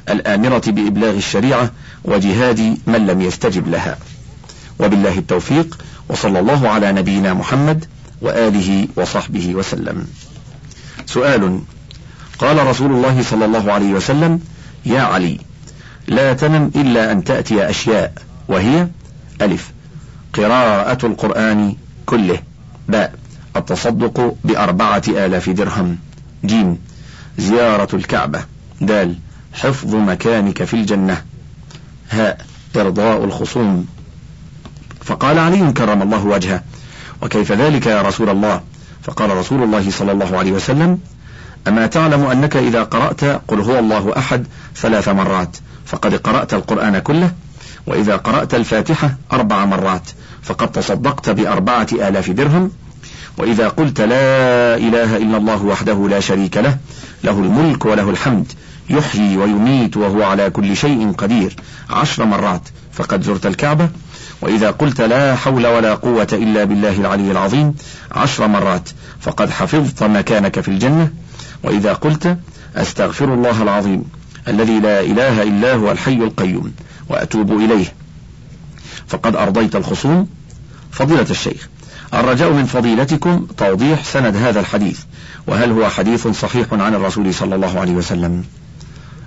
الآمرة 0.10 0.64
بإبلاغ 0.68 1.16
الشريعة 1.16 1.72
وجهاد 2.04 2.78
من 2.88 3.08
لم 3.08 3.22
يستجب 3.22 3.68
لها. 3.68 3.98
وبالله 4.80 5.18
التوفيق 5.18 5.78
وصلى 6.10 6.40
الله 6.40 6.70
على 6.70 6.92
نبينا 6.92 7.34
محمد 7.34 7.86
وآله 8.22 8.88
وصحبه 8.96 9.56
وسلم. 9.56 10.08
سؤال 11.06 11.62
قال 12.40 12.68
رسول 12.68 12.92
الله 12.92 13.24
صلى 13.24 13.46
الله 13.46 13.72
عليه 13.74 13.94
وسلم 13.94 14.40
يا 14.86 15.02
علي 15.02 15.40
لا 16.08 16.34
تنم 16.34 16.72
إلا 16.76 17.12
أن 17.12 17.24
تأتي 17.24 17.70
أشياء 17.70 18.14
وهي 18.48 18.88
ألف 19.42 19.72
قراءة 20.34 21.06
القرآن 21.06 21.76
كله 22.06 22.40
باء 22.88 23.14
التصدق 23.56 24.36
بأربعة 24.44 25.04
آلاف 25.08 25.50
درهم 25.50 25.98
جيم 26.46 26.80
زيارة 27.38 27.96
الكعبة 27.96 28.44
دال 28.82 29.16
حفظ 29.54 29.96
مكانك 29.96 30.64
في 30.64 30.74
الجنة 30.74 31.22
هاء 32.10 32.46
إرضاء 32.76 33.24
الخصوم. 33.24 33.88
فقال 35.04 35.40
علي 35.40 35.72
كرم 35.72 36.02
الله 36.02 36.26
وجهه 36.26 36.64
وكيف 37.22 37.52
ذلك 37.52 37.86
يا 37.86 38.02
رسول 38.02 38.30
الله؟ 38.30 38.62
فقال 39.04 39.38
رسول 39.38 39.64
الله 39.64 39.92
صلى 39.92 40.12
الله 40.12 40.38
عليه 40.38 40.52
وسلم 40.52 41.00
أما 41.68 41.88
تعلم 41.88 42.26
أنك 42.26 42.58
إذا 42.58 42.84
قرأت 42.84 43.24
قل 43.24 43.60
هو 43.60 43.80
الله 43.80 44.14
أحد 44.18 44.48
ثلاث 44.76 45.10
مرات 45.10 45.58
فقد 45.86 46.16
قرأت 46.16 46.54
القرآن 46.54 47.00
كله 47.00 47.32
وإذا 47.88 48.16
قرأت 48.16 48.54
الفاتحة 48.54 49.16
أربع 49.34 49.66
مرات 49.66 50.10
فقد 50.44 50.72
تصدقت 50.72 51.30
بأربعة 51.30 51.88
آلاف 51.94 52.30
درهم 52.30 52.72
وإذا 53.38 53.68
قلت 53.68 54.02
لا 54.02 54.76
إله 54.78 55.18
إلا 55.18 55.38
الله 55.38 55.66
وحده 55.66 56.08
لا 56.10 56.20
شريك 56.20 56.58
له 56.58 56.78
له 57.24 57.32
الملك 57.32 57.86
وله 57.86 58.10
الحمد 58.10 58.52
يحيي 58.90 59.38
ويميت 59.38 59.98
وهو 59.98 60.24
على 60.24 60.50
كل 60.50 60.78
شيء 60.78 61.12
قدير. 61.12 61.56
عشر 61.90 62.26
مرات 62.26 62.62
فقد 62.94 63.24
زرت 63.24 63.46
الكعبة 63.46 63.90
وإذا 64.42 64.72
قلت 64.72 65.02
لا 65.02 65.36
حول 65.36 65.68
ولا 65.68 65.96
قوة 65.96 66.28
إلا 66.34 66.64
بالله 66.64 66.98
العلي 66.98 67.32
العظيم 67.32 67.76
عشر 68.12 68.48
مرات 68.48 68.90
فقد 69.22 69.50
حفظت 69.50 70.04
مكانك 70.04 70.60
في 70.60 70.68
الجنة. 70.68 71.10
وإذا 71.64 71.94
قلت 71.94 72.38
أستغفر 72.76 73.34
الله 73.34 73.64
العظيم 73.64 74.04
الذي 74.48 74.80
لا 74.80 75.02
إله 75.02 75.44
إلا 75.44 75.74
هو 75.74 75.92
الحي 75.92 76.14
القيوم 76.14 76.74
وأتوب 77.10 77.52
إليه. 77.52 77.94
فقد 79.08 79.36
أرضيت 79.36 79.76
الخصوم. 79.76 80.28
فضيلة 80.92 81.28
الشيخ 81.30 81.68
الرجاء 82.14 82.52
من 82.52 82.66
فضيلتكم 82.66 83.48
توضيح 83.58 84.04
سند 84.04 84.36
هذا 84.36 84.60
الحديث 84.60 85.00
وهل 85.48 85.72
هو 85.72 85.90
حديث 85.90 86.28
صحيح 86.28 86.68
عن 86.74 86.96
الرسول 86.96 87.34
صلى 87.34 87.56
الله 87.56 87.80
عليه 87.80 87.92
وسلم؟ 87.92 88.44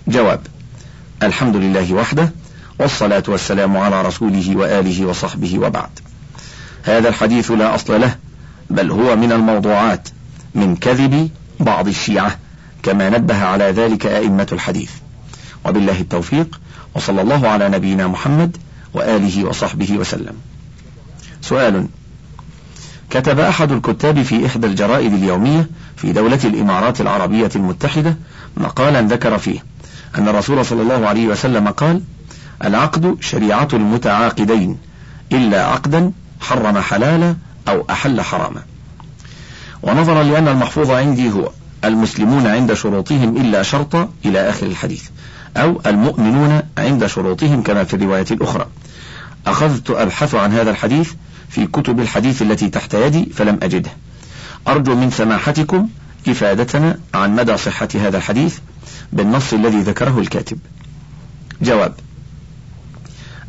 جواب 0.09 0.41
الحمد 1.23 1.57
لله 1.57 1.93
وحده 1.93 2.33
والصلاة 2.79 3.23
والسلام 3.29 3.77
على 3.77 4.03
رسوله 4.03 4.57
وآله 4.57 5.07
وصحبه 5.07 5.59
وبعد. 5.59 5.91
هذا 6.83 7.09
الحديث 7.09 7.51
لا 7.51 7.75
أصل 7.75 8.01
له 8.01 8.17
بل 8.71 8.91
هو 8.91 9.17
من 9.17 9.33
الموضوعات 9.33 10.09
من 10.55 10.77
كذب 10.77 11.31
بعض 11.61 11.89
الشيعة 11.89 12.39
كما 12.83 13.11
نبه 13.11 13.45
على 13.45 13.65
ذلك 13.65 14.07
أئمة 14.07 14.47
الحديث. 14.53 14.91
وبالله 15.65 16.01
التوفيق 16.01 16.61
وصلى 16.95 17.23
الله 17.23 17.49
على 17.49 17.69
نبينا 17.69 18.07
محمد 18.07 18.57
وآله 18.95 19.45
وصحبه 19.45 19.93
وسلم. 19.93 20.35
سؤال 21.41 21.87
كتب 23.11 23.41
أحد 23.41 23.73
الكتاب 23.73 24.23
في 24.23 24.47
إحدى 24.47 24.67
الجرائد 24.67 25.13
اليومية 25.13 25.69
في 25.97 26.13
دولة 26.13 26.41
الإمارات 26.45 27.01
العربية 27.01 27.51
المتحدة 27.57 28.17
مقالا 28.57 29.03
ذكر 29.03 29.39
فيه 29.39 29.65
أن 30.19 30.29
الرسول 30.29 30.65
صلى 30.65 30.83
الله 30.83 31.09
عليه 31.09 31.27
وسلم 31.27 31.69
قال 31.69 32.03
العقد 32.65 33.17
شريعة 33.21 33.69
المتعاقدين 33.73 34.79
إلا 35.33 35.67
عقدا 35.67 36.13
حرم 36.41 36.79
حلالا 36.79 37.37
أو 37.69 37.87
أحل 37.91 38.21
حراما. 38.21 38.63
ونظرا 39.83 40.23
لأن 40.23 40.49
المحفوظ 40.49 40.91
عندي 40.91 41.33
هو 41.33 41.51
المسلمون 41.85 42.47
عند 42.47 42.75
شروطهم 42.75 43.37
إلا 43.37 43.63
شرطا 43.63 44.09
إلى 44.25 44.51
آخر 44.51 44.67
الحديث 44.67 45.09
أو 45.57 45.81
المؤمنون 45.87 46.63
عند 46.79 47.07
شروطهم 47.07 47.63
كما 47.63 47.85
في 47.85 47.95
الرواية 47.95 48.27
الأخرى. 48.31 48.67
أخذت 49.47 49.91
أبحث 49.91 50.35
عن 50.35 50.53
هذا 50.53 50.71
الحديث 50.71 51.13
في 51.49 51.67
كتب 51.67 52.01
الحديث 52.01 52.43
التي 52.43 52.69
تحت 52.69 52.95
يدي 52.95 53.25
فلم 53.25 53.59
أجده. 53.63 53.91
أرجو 54.69 54.95
من 54.95 55.11
سماحتكم 55.11 55.89
إفادتنا 56.29 56.99
عن 57.15 57.37
مدى 57.37 57.57
صحة 57.57 57.89
هذا 57.95 58.17
الحديث 58.17 58.59
بالنص 59.13 59.53
الذي 59.53 59.81
ذكره 59.81 60.19
الكاتب. 60.19 60.59
جواب 61.63 61.95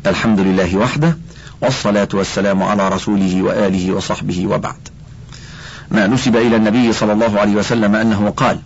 الحمد 0.06 0.40
لله 0.40 0.76
وحده 0.76 1.18
والصلاة 1.60 2.08
والسلام 2.14 2.62
على 2.62 2.88
رسوله 2.88 3.42
وآله 3.42 3.92
وصحبه 3.92 4.46
وبعد. 4.46 4.88
ما 5.90 6.06
نسب 6.06 6.36
إلى 6.36 6.56
النبي 6.56 6.92
صلى 6.92 7.12
الله 7.12 7.40
عليه 7.40 7.54
وسلم 7.54 7.94
أنه 7.94 8.32
قال 8.36 8.58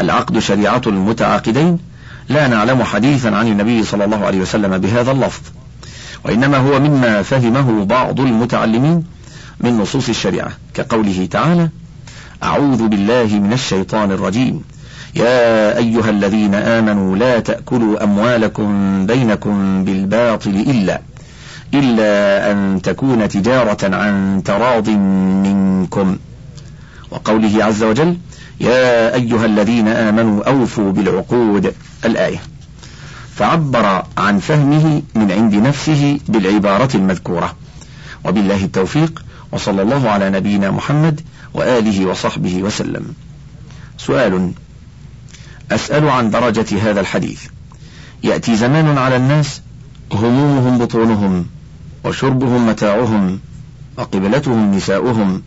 العقد 0.00 0.38
شريعة 0.38 0.82
المتعاقدين 0.86 1.78
لا 2.28 2.48
نعلم 2.48 2.82
حديثا 2.82 3.28
عن 3.28 3.48
النبي 3.48 3.84
صلى 3.84 4.04
الله 4.04 4.26
عليه 4.26 4.40
وسلم 4.40 4.78
بهذا 4.78 5.10
اللفظ 5.10 5.42
وإنما 6.24 6.58
هو 6.58 6.80
مما 6.80 7.22
فهمه 7.22 7.84
بعض 7.84 8.20
المتعلمين 8.20 9.04
من 9.60 9.78
نصوص 9.78 10.08
الشريعة 10.08 10.50
كقوله 10.74 11.28
تعالى 11.30 11.68
أعوذ 12.42 12.88
بالله 12.88 13.26
من 13.26 13.52
الشيطان 13.52 14.12
الرجيم. 14.12 14.62
يا 15.14 15.76
أيها 15.76 16.10
الذين 16.10 16.54
آمنوا 16.54 17.16
لا 17.16 17.40
تأكلوا 17.40 18.04
أموالكم 18.04 19.06
بينكم 19.06 19.84
بالباطل 19.84 20.50
إلا 20.50 21.00
إلا 21.74 22.50
أن 22.52 22.82
تكون 22.82 23.28
تجارة 23.28 23.96
عن 23.96 24.42
تراض 24.44 24.88
منكم. 24.88 26.16
وقوله 27.10 27.64
عز 27.64 27.82
وجل 27.82 28.16
يا 28.60 29.14
أيها 29.14 29.46
الذين 29.46 29.88
آمنوا 29.88 30.48
أوفوا 30.48 30.92
بالعقود 30.92 31.74
الآية. 32.04 32.42
فعبر 33.34 34.04
عن 34.18 34.38
فهمه 34.38 35.02
من 35.14 35.32
عند 35.32 35.54
نفسه 35.54 36.20
بالعبارة 36.28 36.96
المذكورة. 36.96 37.56
وبالله 38.24 38.64
التوفيق 38.64 39.24
وصلى 39.52 39.82
الله 39.82 40.10
على 40.10 40.30
نبينا 40.30 40.70
محمد 40.70 41.20
وآله 41.54 42.06
وصحبه 42.06 42.62
وسلم. 42.62 43.14
سؤال. 43.98 44.52
أسأل 45.72 46.08
عن 46.08 46.30
درجة 46.30 46.90
هذا 46.90 47.00
الحديث. 47.00 47.42
يأتي 48.22 48.56
زمان 48.56 48.98
على 48.98 49.16
الناس 49.16 49.60
همومهم 50.12 50.78
بطونهم 50.78 51.46
وشربهم 52.04 52.66
متاعهم 52.66 53.40
وقبلتهم 53.98 54.74
نساؤهم 54.74 55.42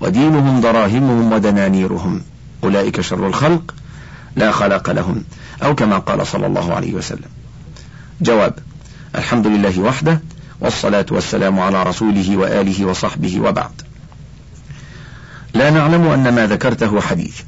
ودينهم 0.00 0.60
دراهمهم 0.60 1.32
ودنانيرهم. 1.32 2.22
أولئك 2.64 3.00
شر 3.00 3.26
الخلق 3.26 3.74
لا 4.36 4.52
خلاق 4.52 4.90
لهم 4.90 5.24
أو 5.62 5.74
كما 5.74 5.98
قال 5.98 6.26
صلى 6.26 6.46
الله 6.46 6.74
عليه 6.74 6.94
وسلم. 6.94 7.28
جواب 8.20 8.54
الحمد 9.14 9.46
لله 9.46 9.80
وحده 9.80 10.20
والصلاة 10.60 11.06
والسلام 11.10 11.60
على 11.60 11.82
رسوله 11.82 12.36
وآله 12.36 12.84
وصحبه 12.84 13.40
وبعد. 13.40 13.82
لا 15.54 15.70
نعلم 15.70 16.06
أن 16.06 16.34
ما 16.34 16.46
ذكرته 16.46 17.00
حديث 17.00 17.40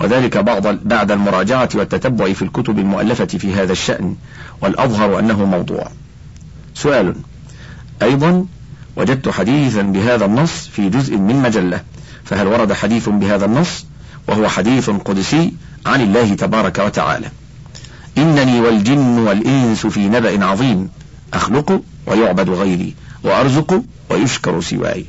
وذلك 0.00 0.36
بعض 0.38 0.66
بعد 0.66 1.10
المراجعة 1.10 1.68
والتتبع 1.74 2.32
في 2.32 2.42
الكتب 2.42 2.78
المؤلفة 2.78 3.26
في 3.26 3.54
هذا 3.54 3.72
الشأن 3.72 4.16
والأظهر 4.60 5.18
أنه 5.18 5.44
موضوع. 5.44 5.88
سؤال 6.74 7.14
أيضا 8.02 8.46
وجدت 8.98 9.28
حديثا 9.28 9.82
بهذا 9.82 10.24
النص 10.24 10.68
في 10.72 10.88
جزء 10.88 11.16
من 11.16 11.42
مجلة. 11.42 11.80
فهل 12.24 12.46
ورد 12.46 12.72
حديث 12.72 13.08
بهذا 13.08 13.44
النص؟ 13.44 13.84
وهو 14.28 14.48
حديث 14.48 14.90
قدسي 14.90 15.52
عن 15.86 16.00
الله 16.00 16.34
تبارك 16.34 16.78
وتعالى. 16.78 17.30
إنني 18.18 18.60
والجن 18.60 19.18
والإنس 19.18 19.86
في 19.86 20.08
نبأ 20.08 20.44
عظيم 20.44 20.88
أخلق 21.34 21.82
ويعبد 22.06 22.50
غيري 22.50 22.94
وأرزق 23.24 23.82
ويشكر 24.10 24.60
سواي. 24.60 25.06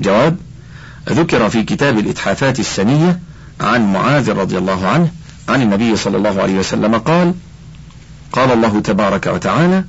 جواب 0.00 0.36
ذكر 1.08 1.48
في 1.48 1.62
كتاب 1.62 1.98
الإتحافات 1.98 2.60
السنية 2.60 3.20
عن 3.60 3.92
معاذ 3.92 4.32
رضي 4.32 4.58
الله 4.58 4.88
عنه 4.88 5.08
عن 5.48 5.62
النبي 5.62 5.96
صلى 5.96 6.16
الله 6.16 6.42
عليه 6.42 6.58
وسلم 6.58 6.94
قال 6.94 7.34
قال 8.32 8.52
الله 8.52 8.80
تبارك 8.80 9.26
وتعالى 9.26 9.84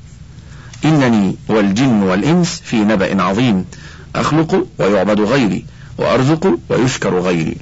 إنني 0.85 1.35
والجن 1.47 2.03
والإنس 2.03 2.61
في 2.65 2.75
نبأ 2.75 3.23
عظيم 3.23 3.65
أخلق 4.15 4.67
ويعبد 4.79 5.19
غيري 5.19 5.65
وأرزق 5.97 6.59
ويشكر 6.69 7.19
غيري. 7.19 7.57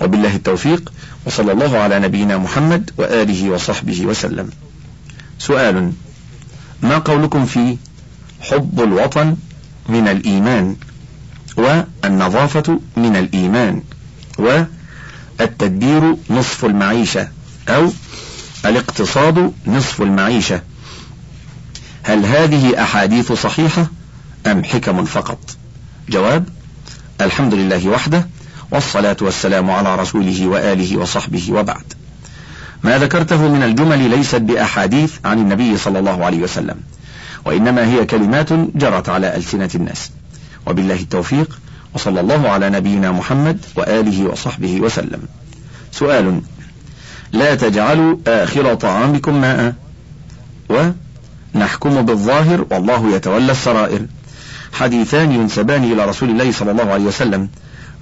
وبالله 0.00 0.36
التوفيق 0.36 0.92
وصلى 1.26 1.52
الله 1.52 1.78
على 1.78 1.98
نبينا 1.98 2.38
محمد 2.38 2.90
وآله 2.96 3.50
وصحبه 3.50 4.06
وسلم. 4.06 4.50
سؤال 5.38 5.92
ما 6.82 6.98
قولكم 6.98 7.46
في 7.46 7.76
حب 8.40 8.80
الوطن 8.80 9.36
من 9.88 10.08
الإيمان؟ 10.08 10.76
والنظافة 11.56 12.80
من 12.96 13.16
الإيمان؟ 13.16 13.82
والتدبير 14.38 16.16
نصف 16.30 16.64
المعيشة؟ 16.64 17.28
أو 17.68 17.92
الاقتصاد 18.64 19.52
نصف 19.66 20.02
المعيشة؟ 20.02 20.62
هل 22.02 22.26
هذه 22.26 22.82
أحاديث 22.82 23.32
صحيحة 23.32 23.86
أم 24.46 24.64
حكم 24.64 25.04
فقط؟ 25.04 25.38
جواب 26.08 26.48
الحمد 27.20 27.54
لله 27.54 27.88
وحده 27.88 28.26
والصلاة 28.70 29.16
والسلام 29.20 29.70
على 29.70 29.96
رسوله 29.96 30.46
وآله 30.46 30.96
وصحبه 30.96 31.52
وبعد. 31.52 31.92
ما 32.84 32.98
ذكرته 32.98 33.48
من 33.48 33.62
الجمل 33.62 34.10
ليست 34.10 34.36
بأحاديث 34.36 35.14
عن 35.24 35.38
النبي 35.38 35.76
صلى 35.76 35.98
الله 35.98 36.24
عليه 36.24 36.38
وسلم 36.38 36.76
وإنما 37.44 37.86
هي 37.86 38.04
كلمات 38.06 38.52
جرت 38.52 39.08
على 39.08 39.36
ألسنة 39.36 39.70
الناس. 39.74 40.10
وبالله 40.66 40.94
التوفيق 40.94 41.58
وصلى 41.94 42.20
الله 42.20 42.48
على 42.48 42.70
نبينا 42.70 43.12
محمد 43.12 43.58
وآله 43.76 44.24
وصحبه 44.24 44.80
وسلم. 44.80 45.22
سؤال 45.92 46.40
لا 47.32 47.54
تجعلوا 47.54 48.16
آخر 48.26 48.74
طعامكم 48.74 49.40
ماء؟ 49.40 49.74
ونحكم 51.54 52.02
بالظاهر 52.02 52.66
والله 52.70 53.14
يتولى 53.14 53.52
السرائر. 53.52 54.06
حديثان 54.72 55.32
ينسبان 55.32 55.84
إلى 55.84 56.04
رسول 56.04 56.30
الله 56.30 56.52
صلى 56.52 56.70
الله 56.70 56.92
عليه 56.92 57.04
وسلم 57.04 57.48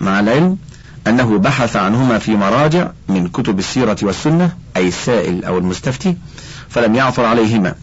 مع 0.00 0.21
العلم 0.21 0.59
أنه 1.07 1.38
بحث 1.38 1.76
عنهما 1.76 2.19
في 2.19 2.37
مراجع 2.37 2.90
من 3.09 3.28
كتب 3.28 3.59
السيرة 3.59 3.97
والسنة 4.02 4.52
أي 4.76 4.88
السائل 4.88 5.45
أو 5.45 5.59
المستفتي 5.59 6.17
فلم 6.69 6.95
يعثر 6.95 7.25
عليهما. 7.25 7.75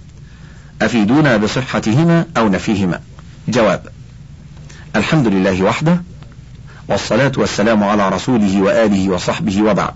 أفيدونا 0.81 1.37
بصحتهما 1.37 2.25
أو 2.37 2.49
نفيهما؟ 2.49 2.99
جواب 3.47 3.87
الحمد 4.95 5.27
لله 5.27 5.63
وحده 5.63 6.01
والصلاة 6.87 7.31
والسلام 7.37 7.83
على 7.83 8.09
رسوله 8.09 8.61
وآله 8.61 9.09
وصحبه 9.09 9.61
وبعد. 9.61 9.93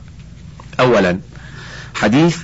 أولا 0.80 1.20
حديث 1.96 2.38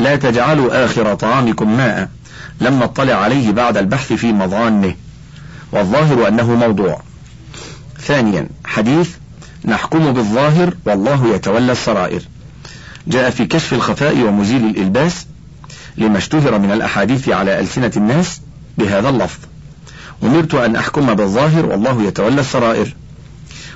لا 0.00 0.16
تجعلوا 0.16 0.84
آخر 0.84 1.14
طعامكم 1.14 1.76
ماء. 1.76 2.08
لم 2.60 2.78
نطلع 2.78 3.14
عليه 3.14 3.52
بعد 3.52 3.76
البحث 3.76 4.12
في 4.12 4.32
مظانه. 4.32 4.94
والظاهر 5.72 6.28
أنه 6.28 6.54
موضوع. 6.54 7.02
ثانيا 8.00 8.46
حديث 8.64 9.10
نحكم 9.64 10.12
بالظاهر 10.12 10.74
والله 10.86 11.34
يتولى 11.34 11.72
السرائر. 11.72 12.22
جاء 13.06 13.30
في 13.30 13.46
كشف 13.46 13.72
الخفاء 13.72 14.22
ومزيل 14.22 14.64
الإلباس 14.64 15.26
لما 15.96 16.18
اشتهر 16.18 16.58
من 16.58 16.72
الأحاديث 16.72 17.28
على 17.28 17.60
ألسنة 17.60 17.92
الناس 17.96 18.40
بهذا 18.78 19.08
اللفظ. 19.08 19.38
أمرت 20.22 20.54
أن 20.54 20.76
أحكم 20.76 21.14
بالظاهر 21.14 21.66
والله 21.66 22.02
يتولى 22.02 22.40
السرائر. 22.40 22.94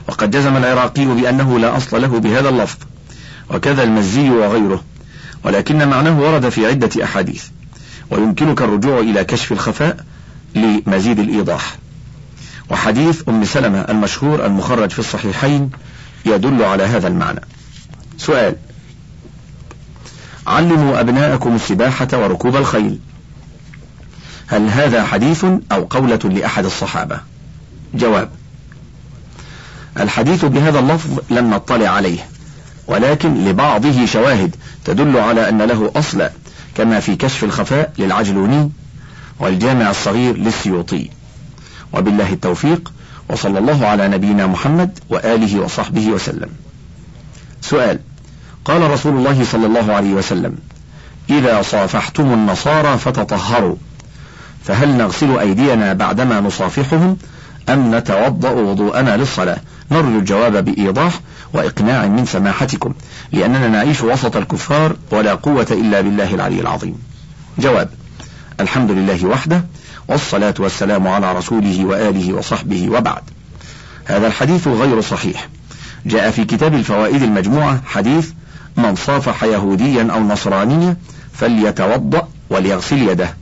وقد 0.08 0.30
جزم 0.30 0.56
العراقي 0.56 1.04
بأنه 1.04 1.58
لا 1.58 1.76
أصل 1.76 2.02
له 2.02 2.20
بهذا 2.20 2.48
اللفظ. 2.48 2.78
وكذا 3.50 3.82
المزي 3.82 4.30
وغيره. 4.30 4.84
ولكن 5.44 5.88
معناه 5.88 6.20
ورد 6.20 6.48
في 6.48 6.66
عدة 6.66 7.04
أحاديث. 7.04 7.44
ويمكنك 8.10 8.62
الرجوع 8.62 8.98
إلى 8.98 9.24
كشف 9.24 9.52
الخفاء 9.52 10.04
لمزيد 10.54 11.18
الإيضاح. 11.18 11.76
وحديث 12.70 13.28
أم 13.28 13.44
سلمة 13.44 13.80
المشهور 13.80 14.46
المخرج 14.46 14.90
في 14.90 14.98
الصحيحين 14.98 15.70
يدل 16.26 16.62
على 16.62 16.82
هذا 16.82 17.08
المعنى. 17.08 17.40
سؤال 18.18 18.56
علموا 20.46 21.00
أبناءكم 21.00 21.54
السباحة 21.54 22.08
وركوب 22.12 22.56
الخيل. 22.56 22.98
هل 24.46 24.68
هذا 24.68 25.04
حديث 25.04 25.44
أو 25.72 25.84
قولة 25.84 26.18
لأحد 26.24 26.64
الصحابة؟ 26.64 27.20
جواب 27.94 28.30
الحديث 30.00 30.44
بهذا 30.44 30.78
اللفظ 30.78 31.18
لم 31.30 31.50
نطلع 31.50 31.88
عليه. 31.88 32.18
ولكن 32.86 33.44
لبعضه 33.44 34.06
شواهد 34.06 34.56
تدل 34.84 35.16
على 35.16 35.48
أن 35.48 35.62
له 35.62 35.92
أصلا 35.96 36.30
كما 36.74 37.00
في 37.00 37.16
كشف 37.16 37.44
الخفاء 37.44 37.92
للعجلوني 37.98 38.70
والجامع 39.40 39.90
الصغير 39.90 40.36
للسيوطي. 40.36 41.10
وبالله 41.92 42.32
التوفيق 42.32 42.92
وصلى 43.28 43.58
الله 43.58 43.86
على 43.86 44.08
نبينا 44.08 44.46
محمد 44.46 44.98
وآله 45.10 45.60
وصحبه 45.60 46.08
وسلم. 46.08 46.48
سؤال 47.60 47.98
قال 48.64 48.90
رسول 48.90 49.16
الله 49.16 49.44
صلى 49.44 49.66
الله 49.66 49.92
عليه 49.92 50.14
وسلم 50.14 50.56
إذا 51.30 51.62
صافحتم 51.62 52.32
النصارى 52.32 52.98
فتطهروا 52.98 53.76
فهل 54.64 54.88
نغسل 54.88 55.38
أيدينا 55.38 55.92
بعدما 55.92 56.40
نصافحهم 56.40 57.16
أم 57.68 57.94
نتوضأ 57.94 58.50
وضوءنا 58.50 59.16
للصلاة؟ 59.16 59.56
نرجو 59.90 60.18
الجواب 60.18 60.64
بإيضاح 60.64 61.20
وإقناع 61.54 62.06
من 62.06 62.26
سماحتكم 62.26 62.94
لأننا 63.32 63.68
نعيش 63.68 64.02
وسط 64.02 64.36
الكفار 64.36 64.96
ولا 65.10 65.34
قوة 65.34 65.66
إلا 65.70 66.00
بالله 66.00 66.34
العلي 66.34 66.60
العظيم. 66.60 66.98
جواب 67.58 67.90
الحمد 68.60 68.90
لله 68.90 69.26
وحده 69.26 69.64
والصلاة 70.08 70.54
والسلام 70.58 71.08
على 71.08 71.32
رسوله 71.32 71.84
وآله 71.84 72.32
وصحبه 72.32 72.90
وبعد. 72.90 73.22
هذا 74.04 74.26
الحديث 74.26 74.68
غير 74.68 75.00
صحيح. 75.00 75.48
جاء 76.06 76.30
في 76.30 76.44
كتاب 76.44 76.74
الفوائد 76.74 77.22
المجموعة 77.22 77.82
حديث 77.86 78.30
من 78.76 78.94
صافح 78.96 79.44
يهوديا 79.44 80.08
أو 80.12 80.20
نصرانيا 80.20 80.96
فليتوضأ 81.32 82.28
وليغسل 82.50 83.08
يده. 83.08 83.34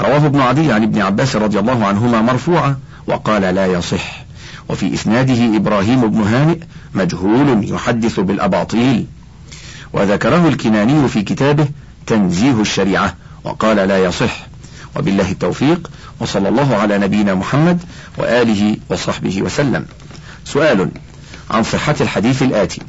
رواه 0.00 0.26
ابن 0.26 0.40
عدي 0.40 0.72
عن 0.72 0.82
ابن 0.82 1.02
عباس 1.02 1.36
رضي 1.36 1.58
الله 1.58 1.86
عنهما 1.86 2.20
مرفوعا 2.20 2.76
وقال 3.06 3.42
لا 3.42 3.66
يصح. 3.66 4.24
وفي 4.72 4.94
إسناده 4.94 5.56
إبراهيم 5.56 6.10
بن 6.10 6.22
هانئ 6.22 6.58
مجهول 6.94 7.70
يحدث 7.70 8.20
بالأباطيل. 8.20 9.06
وذكره 9.92 10.48
الكناني 10.48 11.08
في 11.08 11.22
كتابه 11.22 11.68
تنزيه 12.06 12.60
الشريعة 12.60 13.14
وقال 13.44 13.76
لا 13.76 13.98
يصح. 14.04 14.46
وبالله 14.96 15.30
التوفيق 15.30 15.90
وصلى 16.20 16.48
الله 16.48 16.76
على 16.76 16.98
نبينا 16.98 17.34
محمد 17.34 17.78
وآله 18.18 18.76
وصحبه 18.90 19.42
وسلم. 19.42 19.86
سؤال 20.44 20.88
عن 21.50 21.62
صحة 21.62 21.94
الحديث 22.00 22.42
الآتي. 22.42 22.82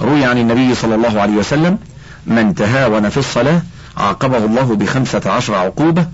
روي 0.00 0.24
عن 0.24 0.38
النبي 0.38 0.74
صلى 0.74 0.94
الله 0.94 1.20
عليه 1.20 1.34
وسلم 1.34 1.78
من 2.26 2.54
تهاون 2.54 3.08
في 3.08 3.16
الصلاة 3.16 3.62
عاقبه 3.96 4.44
الله 4.44 4.76
بخمسة 4.76 5.30
عشر 5.30 5.54
عقوبة 5.54 6.06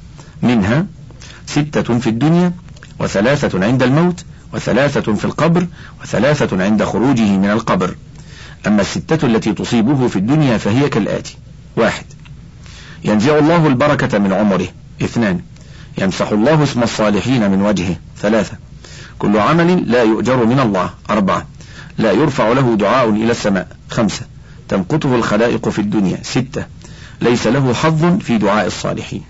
منها 0.42 0.86
ستة 1.46 1.98
في 1.98 2.06
الدنيا 2.10 2.52
وثلاثة 2.98 3.64
عند 3.64 3.82
الموت 3.82 4.24
وثلاثة 4.54 5.14
في 5.14 5.24
القبر 5.24 5.66
وثلاثة 6.02 6.64
عند 6.64 6.84
خروجه 6.84 7.36
من 7.36 7.50
القبر. 7.50 7.96
أما 8.66 8.80
الستة 8.80 9.26
التي 9.26 9.52
تصيبه 9.52 10.08
في 10.08 10.16
الدنيا 10.16 10.58
فهي 10.58 10.88
كالآتي. 10.88 11.36
واحد. 11.76 12.04
ينزع 13.04 13.38
الله 13.38 13.66
البركة 13.66 14.18
من 14.18 14.32
عمره. 14.32 14.68
اثنان. 15.02 15.40
يمسح 15.98 16.28
الله 16.28 16.62
اسم 16.62 16.82
الصالحين 16.82 17.50
من 17.50 17.62
وجهه. 17.62 17.96
ثلاثة. 18.18 18.56
كل 19.18 19.38
عمل 19.38 19.90
لا 19.90 20.02
يؤجر 20.02 20.44
من 20.44 20.60
الله. 20.60 20.90
أربعة. 21.10 21.46
لا 21.98 22.12
يرفع 22.12 22.52
له 22.52 22.76
دعاء 22.76 23.10
إلى 23.10 23.30
السماء. 23.30 23.68
خمسة. 23.90 24.26
تمقته 24.68 25.14
الخلائق 25.14 25.68
في 25.68 25.78
الدنيا. 25.78 26.18
ستة. 26.22 26.66
ليس 27.22 27.46
له 27.46 27.74
حظ 27.74 28.18
في 28.18 28.38
دعاء 28.38 28.66
الصالحين. 28.66 29.22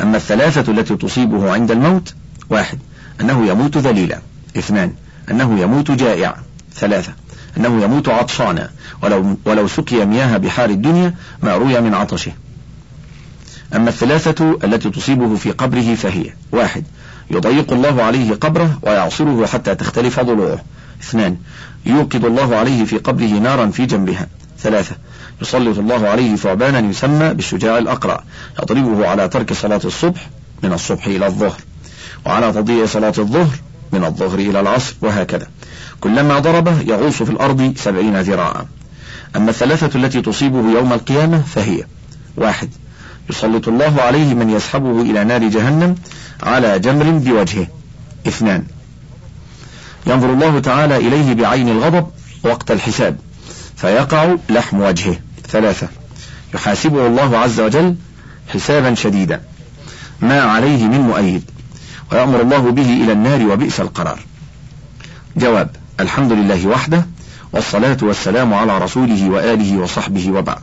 أما 0.00 0.16
الثلاثة 0.16 0.72
التي 0.72 0.96
تصيبه 0.96 1.52
عند 1.52 1.70
الموت. 1.70 2.14
واحد. 2.50 2.78
أنه 3.20 3.46
يموت 3.46 3.78
ذليلا. 3.78 4.18
اثنان. 4.56 4.92
أنه 5.30 5.60
يموت 5.60 5.90
جائعا. 5.90 6.34
ثلاثة. 6.74 7.12
أنه 7.56 7.82
يموت 7.82 8.08
عطشانا. 8.08 8.70
ولو, 9.02 9.36
ولو 9.44 9.68
سقي 9.68 10.06
مياه 10.06 10.36
بحار 10.36 10.70
الدنيا 10.70 11.14
ما 11.42 11.56
روي 11.56 11.80
من 11.80 11.94
عطشه. 11.94 12.32
أما 13.74 13.88
الثلاثة 13.88 14.58
التي 14.64 14.90
تصيبه 14.90 15.36
في 15.36 15.50
قبره 15.50 15.94
فهي. 15.94 16.32
واحد. 16.52 16.84
يضيق 17.30 17.72
الله 17.72 18.02
عليه 18.02 18.34
قبره 18.34 18.78
ويعصره 18.82 19.46
حتى 19.46 19.74
تختلف 19.74 20.20
ضلوعه. 20.20 20.58
اثنان. 21.02 21.36
يوقد 21.86 22.24
الله 22.24 22.56
عليه 22.56 22.84
في 22.84 22.98
قبره 22.98 23.26
نارا 23.26 23.66
في 23.66 23.86
جنبها. 23.86 24.26
ثلاثة. 24.58 24.96
يسلط 25.42 25.78
الله 25.78 26.08
عليه 26.08 26.36
ثعبانا 26.36 26.78
يسمى 26.78 27.34
بالشجاع 27.34 27.78
الأقرع. 27.78 28.22
يضربه 28.62 29.08
على 29.08 29.28
ترك 29.28 29.52
صلاة 29.52 29.80
الصبح 29.84 30.30
من 30.62 30.72
الصبح 30.72 31.06
إلى 31.06 31.26
الظهر. 31.26 31.60
وعلى 32.26 32.52
تضييع 32.52 32.86
صلاة 32.86 33.14
الظهر 33.18 33.56
من 33.92 34.04
الظهر 34.04 34.38
إلى 34.38 34.60
العصر 34.60 34.94
وهكذا. 35.02 35.46
كلما 36.00 36.38
ضربه 36.38 36.80
يغوص 36.80 37.22
في 37.22 37.30
الأرض 37.30 37.72
سبعين 37.76 38.20
ذراعا. 38.20 38.66
أما 39.36 39.50
الثلاثة 39.50 39.98
التي 39.98 40.22
تصيبه 40.22 40.72
يوم 40.72 40.92
القيامة 40.92 41.42
فهي 41.42 41.84
واحد 42.36 42.68
يسلط 43.30 43.68
الله 43.68 44.02
عليه 44.02 44.34
من 44.34 44.50
يسحبه 44.50 45.00
إلى 45.00 45.24
نار 45.24 45.48
جهنم 45.48 45.96
على 46.42 46.78
جمر 46.78 47.10
بوجهه. 47.10 47.66
اثنان 48.26 48.64
ينظر 50.06 50.32
الله 50.32 50.58
تعالى 50.58 50.96
إليه 50.96 51.34
بعين 51.34 51.68
الغضب 51.68 52.06
وقت 52.44 52.70
الحساب 52.70 53.16
فيقع 53.76 54.34
لحم 54.48 54.80
وجهه. 54.80 55.16
ثلاثة 55.48 55.88
يحاسبه 56.54 57.06
الله 57.06 57.38
عز 57.38 57.60
وجل 57.60 57.94
حسابا 58.48 58.94
شديدا. 58.94 59.40
ما 60.20 60.40
عليه 60.40 60.84
من 60.84 61.00
مؤيد. 61.00 61.42
ويأمر 62.12 62.40
الله 62.40 62.70
به 62.70 63.04
إلى 63.04 63.12
النار 63.12 63.46
وبئس 63.52 63.80
القرار. 63.80 64.18
جواب 65.36 65.70
الحمد 66.00 66.32
لله 66.32 66.66
وحده 66.66 67.06
والصلاة 67.52 67.96
والسلام 68.02 68.54
على 68.54 68.78
رسوله 68.78 69.30
وآله 69.30 69.78
وصحبه 69.78 70.30
وبعد. 70.30 70.62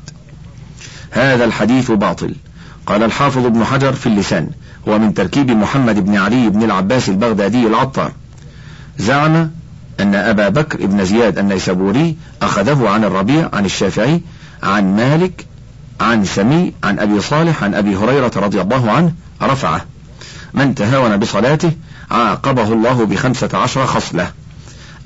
هذا 1.11 1.45
الحديث 1.45 1.91
باطل. 1.91 2.35
قال 2.85 3.03
الحافظ 3.03 3.45
ابن 3.45 3.65
حجر 3.65 3.93
في 3.93 4.07
اللسان 4.07 4.49
هو 4.87 4.99
من 4.99 5.13
تركيب 5.13 5.51
محمد 5.51 6.05
بن 6.05 6.17
علي 6.17 6.49
بن 6.49 6.63
العباس 6.63 7.09
البغدادي 7.09 7.67
العطار. 7.67 8.11
زعم 8.97 9.51
أن 9.99 10.15
أبا 10.15 10.49
بكر 10.49 10.85
بن 10.85 11.05
زياد 11.05 11.37
النيسابوري 11.37 12.15
أخذه 12.41 12.89
عن 12.89 13.03
الربيع 13.03 13.49
عن 13.53 13.65
الشافعي 13.65 14.21
عن 14.63 14.95
مالك 14.95 15.45
عن 16.01 16.25
سمي 16.25 16.73
عن 16.83 16.99
أبي 16.99 17.21
صالح 17.21 17.63
عن 17.63 17.75
أبي 17.75 17.95
هريرة 17.95 18.31
رضي 18.35 18.61
الله 18.61 18.91
عنه 18.91 19.13
رفعه. 19.41 19.85
من 20.55 20.75
تهاون 20.75 21.17
بصلاته 21.17 21.71
عاقبه 22.11 22.73
الله 22.73 23.05
بخمسة 23.05 23.49
عشر 23.53 23.85
خصلة. 23.85 24.31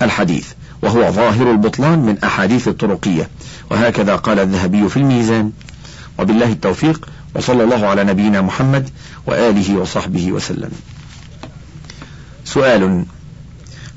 الحديث 0.02 0.48
وهو 0.82 1.12
ظاهر 1.12 1.52
البطلان 1.52 2.00
من 2.00 2.18
أحاديث 2.24 2.68
الطرقية. 2.68 3.30
وهكذا 3.72 4.16
قال 4.16 4.40
الذهبي 4.40 4.90
في 4.90 4.98
الميزان. 4.98 5.52
وبالله 6.20 6.52
التوفيق 6.52 7.10
وصلى 7.36 7.64
الله 7.64 7.88
على 7.88 8.04
نبينا 8.04 8.42
محمد 8.42 8.90
وآله 9.26 9.78
وصحبه 9.78 10.32
وسلم. 10.32 10.72
سؤال. 12.46 13.06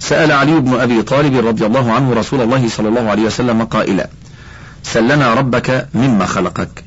سأل 0.00 0.32
علي 0.32 0.60
بن 0.60 0.80
أبي 0.80 1.02
طالب 1.02 1.46
رضي 1.46 1.66
الله 1.66 1.92
عنه 1.92 2.14
رسول 2.14 2.40
الله 2.40 2.68
صلى 2.68 2.88
الله 2.88 3.10
عليه 3.10 3.22
وسلم 3.22 3.64
قائلا 3.64 4.08
سلنا 4.82 5.34
ربك 5.34 5.88
مما 5.94 6.26
خلقك. 6.26 6.84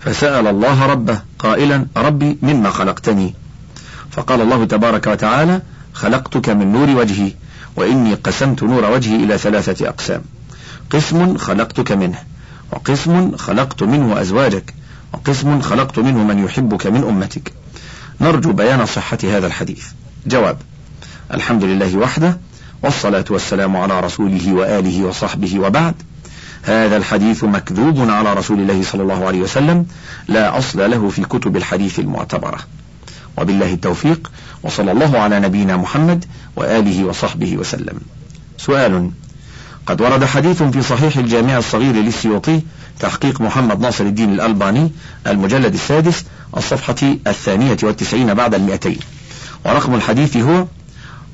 فسأل 0.00 0.46
الله 0.46 0.86
ربه 0.86 1.20
قائلا 1.38 1.86
ربي 1.96 2.38
مما 2.42 2.70
خلقتني. 2.70 3.34
فقال 4.12 4.40
الله 4.40 4.64
تبارك 4.64 5.06
وتعالى 5.06 5.62
خلقتك 5.92 6.48
من 6.48 6.72
نور 6.72 6.90
وجهي 6.90 7.32
وإني 7.76 8.14
قسمت 8.14 8.62
نور 8.62 8.84
وجهي 8.84 9.16
إلى 9.16 9.38
ثلاثة 9.38 9.88
أقسام. 9.88 10.22
قسم 10.90 11.36
خلقتك 11.36 11.92
منه 11.92 12.18
وقسم 12.72 13.36
خلقت 13.36 13.82
منه 13.82 14.20
أزواجك 14.20 14.74
وقسم 15.12 15.60
خلقت 15.60 15.98
منه 15.98 16.24
من 16.24 16.44
يحبك 16.44 16.86
من 16.86 17.02
أمتك. 17.02 17.52
نرجو 18.20 18.52
بيان 18.52 18.86
صحة 18.86 19.18
هذا 19.24 19.46
الحديث. 19.46 19.86
جواب 20.26 20.56
الحمد 21.34 21.64
لله 21.64 21.96
وحده 21.96 22.38
والصلاة 22.82 23.24
والسلام 23.30 23.76
على 23.76 24.00
رسوله 24.00 24.52
وآله 24.52 25.04
وصحبه 25.04 25.58
وبعد. 25.60 25.94
هذا 26.62 26.96
الحديث 26.96 27.44
مكذوب 27.44 28.10
على 28.10 28.34
رسول 28.34 28.60
الله 28.60 28.82
صلى 28.82 29.02
الله 29.02 29.26
عليه 29.26 29.40
وسلم 29.40 29.86
لا 30.28 30.58
أصل 30.58 30.90
له 30.90 31.08
في 31.08 31.22
كتب 31.22 31.56
الحديث 31.56 31.98
المعتبرة. 31.98 32.58
وبالله 33.38 33.72
التوفيق 33.72 34.30
وصلى 34.62 34.92
الله 34.92 35.18
على 35.18 35.40
نبينا 35.40 35.76
محمد 35.76 36.24
وآله 36.56 37.04
وصحبه 37.04 37.56
وسلم. 37.56 38.00
سؤال 38.58 39.10
قد 39.86 40.00
ورد 40.00 40.24
حديث 40.24 40.62
في 40.62 40.82
صحيح 40.82 41.16
الجامع 41.16 41.58
الصغير 41.58 41.94
للسيوطي 41.94 42.62
تحقيق 43.00 43.40
محمد 43.40 43.80
ناصر 43.80 44.04
الدين 44.04 44.32
الألباني 44.32 44.90
المجلد 45.26 45.74
السادس 45.74 46.24
الصفحة 46.56 47.16
الثانية 47.26 47.76
والتسعين 47.82 48.34
بعد 48.34 48.54
المئتين. 48.54 48.98
ورقم 49.64 49.94
الحديث 49.94 50.36
هو 50.36 50.66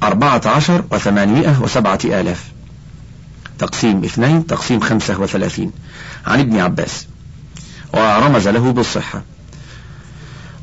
أربعة 0.02 0.42
عشر 0.46 0.84
وثمانمائة 0.90 1.62
وسبعة 1.62 1.98
آلاف. 2.04 2.44
تقسيم 3.58 4.04
اثنين 4.04 4.46
تقسيم 4.46 4.80
خمسة 4.80 5.20
وثلاثين. 5.20 5.72
عن 6.26 6.40
ابن 6.40 6.58
عباس. 6.58 7.06
ورمز 7.92 8.48
له 8.48 8.72
بالصحة. 8.72 9.22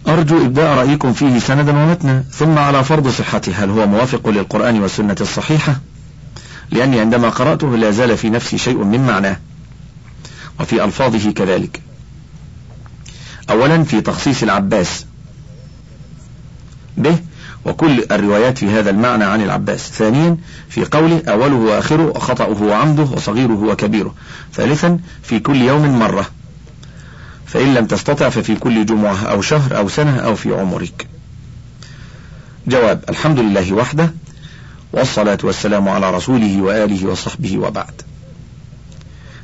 أرجو 0.07 0.45
إبداء 0.45 0.77
رأيكم 0.77 1.13
فيه 1.13 1.39
سندا 1.39 1.71
ومتنا 1.71 2.23
ثم 2.31 2.57
على 2.57 2.83
فرض 2.83 3.07
صحته 3.07 3.63
هل 3.63 3.69
هو 3.69 3.87
موافق 3.87 4.29
للقرآن 4.29 4.81
والسنة 4.81 5.15
الصحيحة؟ 5.21 5.79
لأني 6.71 6.99
عندما 6.99 7.29
قرأته 7.29 7.77
لا 7.77 7.91
زال 7.91 8.17
في 8.17 8.29
نفسي 8.29 8.57
شيء 8.57 8.77
من 8.77 9.07
معناه 9.07 9.39
وفي 10.59 10.83
ألفاظه 10.83 11.31
كذلك. 11.31 11.81
أولا 13.49 13.83
في 13.83 14.01
تخصيص 14.01 14.43
العباس 14.43 15.05
به 16.97 17.17
وكل 17.65 18.05
الروايات 18.11 18.57
في 18.57 18.69
هذا 18.69 18.89
المعنى 18.89 19.23
عن 19.23 19.41
العباس. 19.41 19.91
ثانيا 19.91 20.37
في 20.69 20.85
قوله 20.85 21.21
أوله 21.27 21.55
وآخره 21.55 22.19
خطأه 22.19 22.63
وعمده 22.63 23.03
وصغيره 23.03 23.63
وكبيره. 23.63 24.15
ثالثا 24.53 24.99
في 25.23 25.39
كل 25.39 25.61
يوم 25.61 25.99
مرة. 25.99 26.25
فإن 27.45 27.73
لم 27.73 27.85
تستطع 27.85 28.29
ففي 28.29 28.55
كل 28.55 28.85
جمعة 28.85 29.25
أو 29.25 29.41
شهر 29.41 29.77
أو 29.77 29.89
سنة 29.89 30.17
أو 30.17 30.35
في 30.35 30.53
عمرك. 30.53 31.07
جواب 32.67 33.03
الحمد 33.09 33.39
لله 33.39 33.73
وحده 33.73 34.13
والصلاة 34.93 35.37
والسلام 35.43 35.89
على 35.89 36.11
رسوله 36.11 36.61
وآله 36.61 37.07
وصحبه 37.07 37.57
وبعد. 37.57 38.01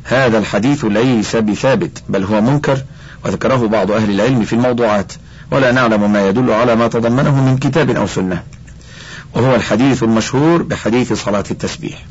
هذا 0.04 0.38
الحديث 0.38 0.86
ليس 0.86 1.36
بثابت 1.36 2.04
بل 2.10 2.24
هو 2.24 2.42
منكر 2.42 2.84
وذكره 3.26 3.68
بعض 3.68 3.92
أهل 3.92 4.10
العلم 4.10 4.44
في 4.46 4.54
الموضوعات 4.54 5.14
ولا 5.52 5.72
نعلم 5.72 6.12
ما 6.12 6.28
يدل 6.28 6.52
على 6.52 6.76
ما 6.76 6.88
تضمنه 6.88 7.42
من 7.42 7.58
كتاب 7.58 7.90
أو 7.90 8.08
سنة. 8.08 8.44
وهو 9.34 9.56
الحديث 9.56 10.04
المشهور 10.04 10.64
بحديث 10.64 11.14
صلاة 11.14 11.44
التسبيح. 11.52 12.06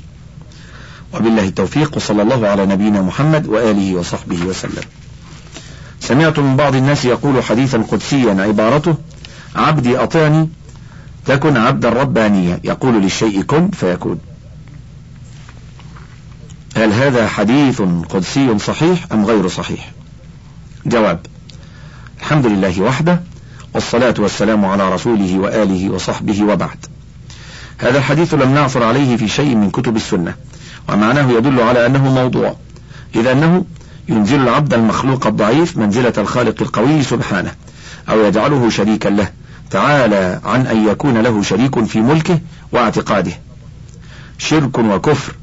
وبالله 1.14 1.44
التوفيق 1.44 1.96
وصلى 1.96 2.22
الله 2.22 2.48
على 2.48 2.66
نبينا 2.66 3.02
محمد 3.02 3.46
وآله 3.46 3.94
وصحبه 3.94 4.42
وسلم. 4.44 4.84
سمعت 6.10 6.38
من 6.38 6.56
بعض 6.56 6.74
الناس 6.74 7.04
يقول 7.04 7.44
حديثا 7.44 7.78
قدسيا 7.78 8.42
عبارته 8.42 8.94
عبدي 9.56 9.98
أطعني 9.98 10.48
تكن 11.26 11.56
عبدا 11.56 11.88
ربانيا. 11.88 12.60
يقول 12.64 13.02
للشيء 13.02 13.42
كن 13.42 13.70
فيكون. 13.70 14.18
هل 16.76 16.92
هذا 16.92 17.28
حديث 17.28 17.82
قدسي 18.08 18.58
صحيح 18.58 19.06
أم 19.12 19.26
غير 19.26 19.48
صحيح؟ 19.48 19.90
جواب 20.86 21.20
الحمد 22.20 22.46
لله 22.46 22.80
وحده 22.80 23.20
والصلاة 23.74 24.14
والسلام 24.18 24.64
على 24.64 24.94
رسوله 24.94 25.38
وآله 25.38 25.90
وصحبه 25.90 26.44
وبعد. 26.44 26.86
هذا 27.78 27.98
الحديث 27.98 28.34
لم 28.34 28.54
نعثر 28.54 28.82
عليه 28.82 29.16
في 29.16 29.28
شيء 29.28 29.54
من 29.54 29.70
كتب 29.70 29.96
السنة 29.96 30.34
ومعناه 30.88 31.30
يدل 31.30 31.60
على 31.60 31.86
أنه 31.86 32.14
موضوع 32.14 32.56
إذا 33.14 33.32
أنه 33.32 33.64
ينزل 34.10 34.40
العبد 34.40 34.74
المخلوق 34.74 35.26
الضعيف 35.26 35.76
منزلة 35.76 36.12
الخالق 36.18 36.62
القوي 36.62 37.02
سبحانه 37.02 37.50
أو 38.08 38.24
يجعله 38.24 38.70
شريكا 38.70 39.08
له. 39.08 39.28
تعالى 39.70 40.40
عن 40.44 40.66
أن 40.66 40.88
يكون 40.88 41.18
له 41.18 41.42
شريك 41.42 41.84
في 41.84 42.00
ملكه 42.00 42.40
واعتقاده. 42.72 43.32
شرك 44.38 44.78
وكفر. 44.78 45.34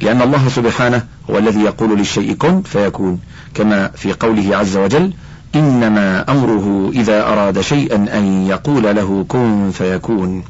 لأن 0.00 0.22
الله 0.22 0.48
سبحانه 0.48 1.04
هو 1.30 1.38
الذي 1.38 1.60
يقول 1.60 1.98
للشيء 1.98 2.34
كن 2.34 2.62
فيكون. 2.62 3.20
كما 3.54 3.88
في 3.88 4.12
قوله 4.12 4.56
عز 4.56 4.76
وجل 4.76 5.12
إنما 5.54 6.30
أمره 6.30 6.90
إذا 6.94 7.22
أراد 7.22 7.60
شيئا 7.60 7.96
أن 8.18 8.46
يقول 8.46 8.82
له 8.82 9.24
كن 9.28 9.70
فيكون. 9.70 10.44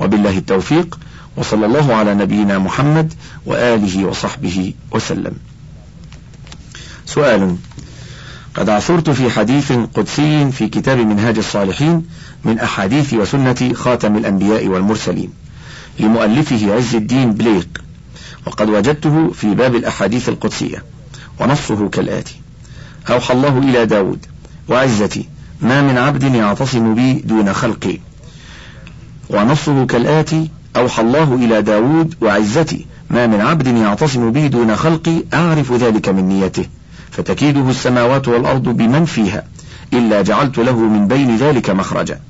وبالله 0.00 0.38
التوفيق 0.38 0.98
وصلى 1.36 1.66
الله 1.66 1.94
على 1.94 2.14
نبينا 2.14 2.58
محمد 2.58 3.12
وآله 3.46 4.04
وصحبه 4.04 4.74
وسلم. 4.92 5.32
سؤال. 7.06 7.56
قد 8.54 8.68
عثرت 8.68 9.10
في 9.10 9.30
حديث 9.30 9.72
قدسي 9.94 10.50
في 10.50 10.68
كتاب 10.68 10.98
منهاج 10.98 11.38
الصالحين 11.38 12.06
من 12.44 12.58
أحاديث 12.58 13.14
وسنة 13.14 13.72
خاتم 13.74 14.16
الأنبياء 14.16 14.66
والمرسلين 14.66 15.30
لمؤلفه 16.00 16.74
عز 16.74 16.94
الدين 16.94 17.32
بليق 17.32 17.68
وقد 18.46 18.70
وجدته 18.70 19.30
في 19.30 19.54
باب 19.54 19.74
الأحاديث 19.74 20.28
القدسية 20.28 20.84
ونصه 21.40 21.88
كالآتي 21.88 22.34
أوحى 23.10 23.34
الله 23.34 23.58
إلى 23.58 23.86
داود 23.86 24.26
وعزتي 24.68 25.28
ما 25.60 25.82
من 25.82 25.98
عبد 25.98 26.22
يعتصم 26.22 26.94
بي 26.94 27.12
دون 27.12 27.52
خلقي. 27.52 27.98
ونصه 29.30 29.86
كالآتي 29.86 30.50
أوحى 30.76 31.02
الله 31.02 31.34
إلى 31.34 31.62
داود 31.62 32.14
وعزتي 32.20 32.86
ما 33.10 33.26
من 33.26 33.40
عبد 33.40 33.66
يعتصم 33.66 34.32
بي 34.32 34.48
دون 34.48 34.76
خلقي 34.76 35.24
أعرف 35.34 35.72
ذلك 35.72 36.08
من 36.08 36.28
نيته. 36.28 36.66
فتكيده 37.16 37.70
السماوات 37.70 38.28
والأرض 38.28 38.62
بمن 38.62 39.04
فيها 39.04 39.42
إلا 39.92 40.22
جعلت 40.22 40.58
له 40.58 40.76
من 40.76 41.08
بين 41.08 41.36
ذلك 41.36 41.70
مخرجا. 41.70 42.20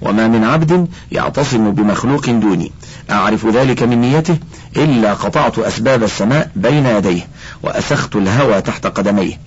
وما 0.00 0.28
من 0.28 0.44
عبد 0.44 0.88
يعتصم 1.12 1.70
بمخلوق 1.70 2.30
دوني. 2.30 2.72
أعرف 3.10 3.46
ذلك 3.46 3.82
من 3.82 4.00
نيته؟ 4.00 4.36
إلا 4.76 5.14
قطعت 5.14 5.58
أسباب 5.58 6.02
السماء 6.02 6.50
بين 6.56 6.86
يديه 6.86 7.26
وأسخت 7.62 8.16
الهوى 8.16 8.60
تحت 8.60 8.86
قدميه. 8.86 9.40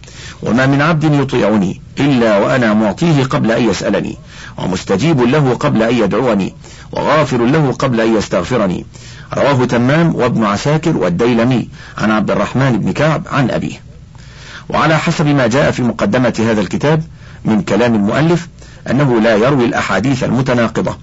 وما 0.44 0.66
من 0.66 0.82
عبد 0.82 1.04
يطيعني؟ 1.04 1.82
إلا 2.00 2.38
وأنا 2.38 2.74
معطيه 2.74 3.24
قبل 3.24 3.52
أن 3.52 3.70
يسألني. 3.70 4.18
ومستجيب 4.58 5.22
له 5.22 5.54
قبل 5.54 5.84
أن 5.84 5.96
يدعوني. 5.96 6.54
وغافر 6.92 7.46
له 7.46 7.72
قبل 7.72 8.02
أن 8.02 8.18
يستغفرني. 8.18 8.86
رواه 9.34 9.66
تمام 9.66 10.16
وابن 10.16 10.44
عساكر 10.44 10.98
والديلمي. 10.98 11.70
عن 11.98 12.12
عبد 12.12 12.32
الرحمن 12.32 12.80
بن 12.80 12.92
كعب 12.92 13.28
عن 13.32 13.52
أبيه. 13.52 13.85
وعلى 14.70 14.98
حسب 14.98 15.26
ما 15.26 15.48
جاء 15.48 15.72
في 15.72 15.84
مقدمة 15.84 16.34
هذا 16.40 16.62
الكتاب 16.62 17.04
من 17.46 17.62
كلام 17.62 17.96
المؤلف 17.96 18.48
أنه 18.92 19.22
لا 19.22 19.36
يروي 19.36 19.66
الأحاديث 19.66 20.24
المتناقضة 20.24 20.98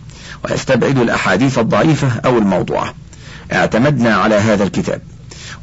ويستبعد 0.45 0.99
الأحاديث 0.99 1.59
الضعيفة 1.59 2.09
أو 2.25 2.39
الموضوعة. 2.39 2.95
اعتمدنا 3.53 4.15
على 4.15 4.35
هذا 4.35 4.65
الكتاب. 4.65 5.01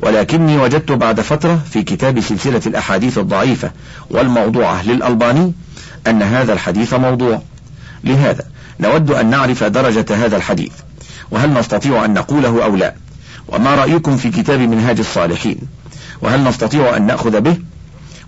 ولكني 0.02 0.58
وجدت 0.58 0.92
بعد 0.92 1.22
فترة 1.22 1.62
في 1.72 1.84
كتاب 1.84 2.20
سلسلة 2.20 2.62
الأحاديث 2.66 3.18
الضعيفة 3.18 3.72
والموضوعة 4.10 4.84
للألباني 4.84 5.54
أن 6.08 6.22
هذا 6.22 6.54
الحديث 6.54 6.94
موضوع. 6.94 7.42
لهذا 8.04 8.44
نود 8.80 9.12
أن 9.12 9.30
نعرف 9.30 9.64
درجة 9.64 10.06
هذا 10.26 10.38
الحديث 10.38 10.72
وهل 11.32 11.54
نستطيع 11.54 12.06
أن 12.06 12.14
نقوله 12.14 12.64
أو 12.64 12.76
لا 12.76 12.94
وما 13.48 13.76
رأيكم 13.76 14.18
في 14.18 14.30
كتاب 14.30 14.60
منهاج 14.60 15.00
الصالحين 15.00 15.58
وهل 16.22 16.44
نستطيع 16.44 16.98
أن 16.98 17.08
نأخذ 17.08 17.42
به؟ 17.42 17.58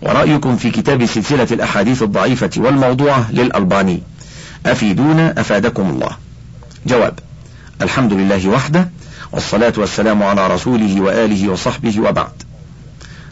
ورأيكم 0.02 0.58
في 0.58 0.72
كتاب 0.72 1.06
سلسلة 1.06 1.48
الأحاديث 1.52 2.04
الضعيفة 2.04 2.50
والموضوعة 2.58 3.32
للألباني. 3.32 4.04
أفيدونا 4.66 5.42
أفادكم 5.42 5.90
الله. 5.90 6.18
جواب 6.86 7.20
الحمد 7.82 8.14
لله 8.14 8.48
وحده 8.50 8.90
والصلاة 9.32 9.74
والسلام 9.78 10.24
على 10.24 10.48
رسوله 10.48 11.02
وآله 11.02 11.50
وصحبه 11.50 12.00
وبعد. 12.00 12.32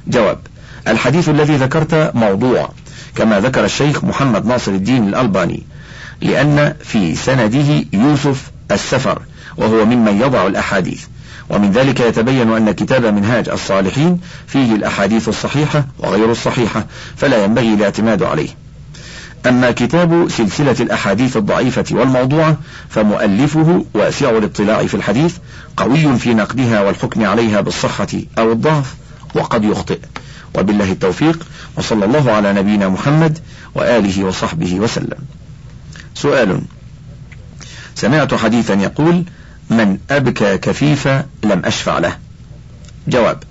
جواب 0.07 0.39
الحديث 0.87 1.29
الذي 1.29 1.55
ذكرت 1.55 2.11
موضوع 2.15 2.69
كما 3.15 3.39
ذكر 3.39 3.65
الشيخ 3.65 4.03
محمد 4.03 4.45
ناصر 4.45 4.71
الدين 4.71 5.07
الألباني 5.07 5.63
لأن 6.21 6.73
في 6.83 7.15
سنده 7.15 7.85
يوسف 7.93 8.51
السفر 8.71 9.21
وهو 9.57 9.85
ممن 9.85 10.21
يضع 10.21 10.47
الأحاديث. 10.47 11.05
ومن 11.49 11.71
ذلك 11.71 11.99
يتبين 11.99 12.51
أن 12.51 12.71
كتاب 12.71 13.05
منهاج 13.05 13.49
الصالحين 13.49 14.19
فيه 14.47 14.75
الأحاديث 14.75 15.29
الصحيحة 15.29 15.85
وغير 15.99 16.31
الصحيحة 16.31 16.85
فلا 17.15 17.43
ينبغي 17.43 17.73
الاعتماد 17.73 18.23
عليه. 18.23 18.49
أما 19.47 19.71
كتاب 19.71 20.27
سلسلة 20.29 20.75
الأحاديث 20.79 21.37
الضعيفة 21.37 21.85
والموضوعة 21.91 22.57
فمؤلفه 22.89 23.85
واسع 23.93 24.29
الاطلاع 24.29 24.85
في 24.85 24.93
الحديث 24.93 25.35
قوي 25.77 26.19
في 26.19 26.33
نقدها 26.33 26.81
والحكم 26.81 27.25
عليها 27.25 27.61
بالصحة 27.61 28.07
أو 28.37 28.51
الضعف 28.51 28.95
وقد 29.35 29.63
يخطئ. 29.63 29.99
وبالله 30.55 30.91
التوفيق 30.91 31.47
وصلى 31.77 32.05
الله 32.05 32.31
على 32.31 32.53
نبينا 32.53 32.89
محمد 32.89 33.39
وآله 33.75 34.23
وصحبه 34.23 34.79
وسلم. 34.79 35.17
سؤال 36.15 36.61
سمعت 37.95 38.33
حديثا 38.33 38.73
يقول 38.73 39.23
من 39.69 39.97
أبكى 40.11 40.57
كفيفا 40.57 41.25
لم 41.43 41.61
أشفع 41.65 41.99
له. 41.99 42.17
جواب 43.07 43.43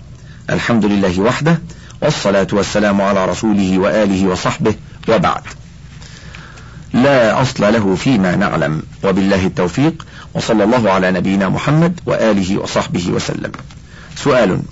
الحمد 0.50 0.85
لله 0.85 1.20
وحده 1.20 1.61
والصلاة 2.02 2.46
والسلام 2.52 3.00
على 3.00 3.26
رسوله 3.26 3.78
وآله 3.78 4.26
وصحبه 4.26 4.74
وبعد. 5.09 5.42
لا 6.92 7.42
أصل 7.42 7.72
له 7.72 7.94
فيما 7.94 8.37
نعلم 8.37 8.83
وبالله 9.04 9.46
التوفيق 9.46 10.07
وصلى 10.35 10.64
الله 10.64 10.90
على 10.90 11.11
نبينا 11.11 11.48
محمد 11.48 12.00
وآله 12.07 12.59
وصحبه 12.59 13.11
وسلم. 13.11 13.52
سؤال 14.16 14.62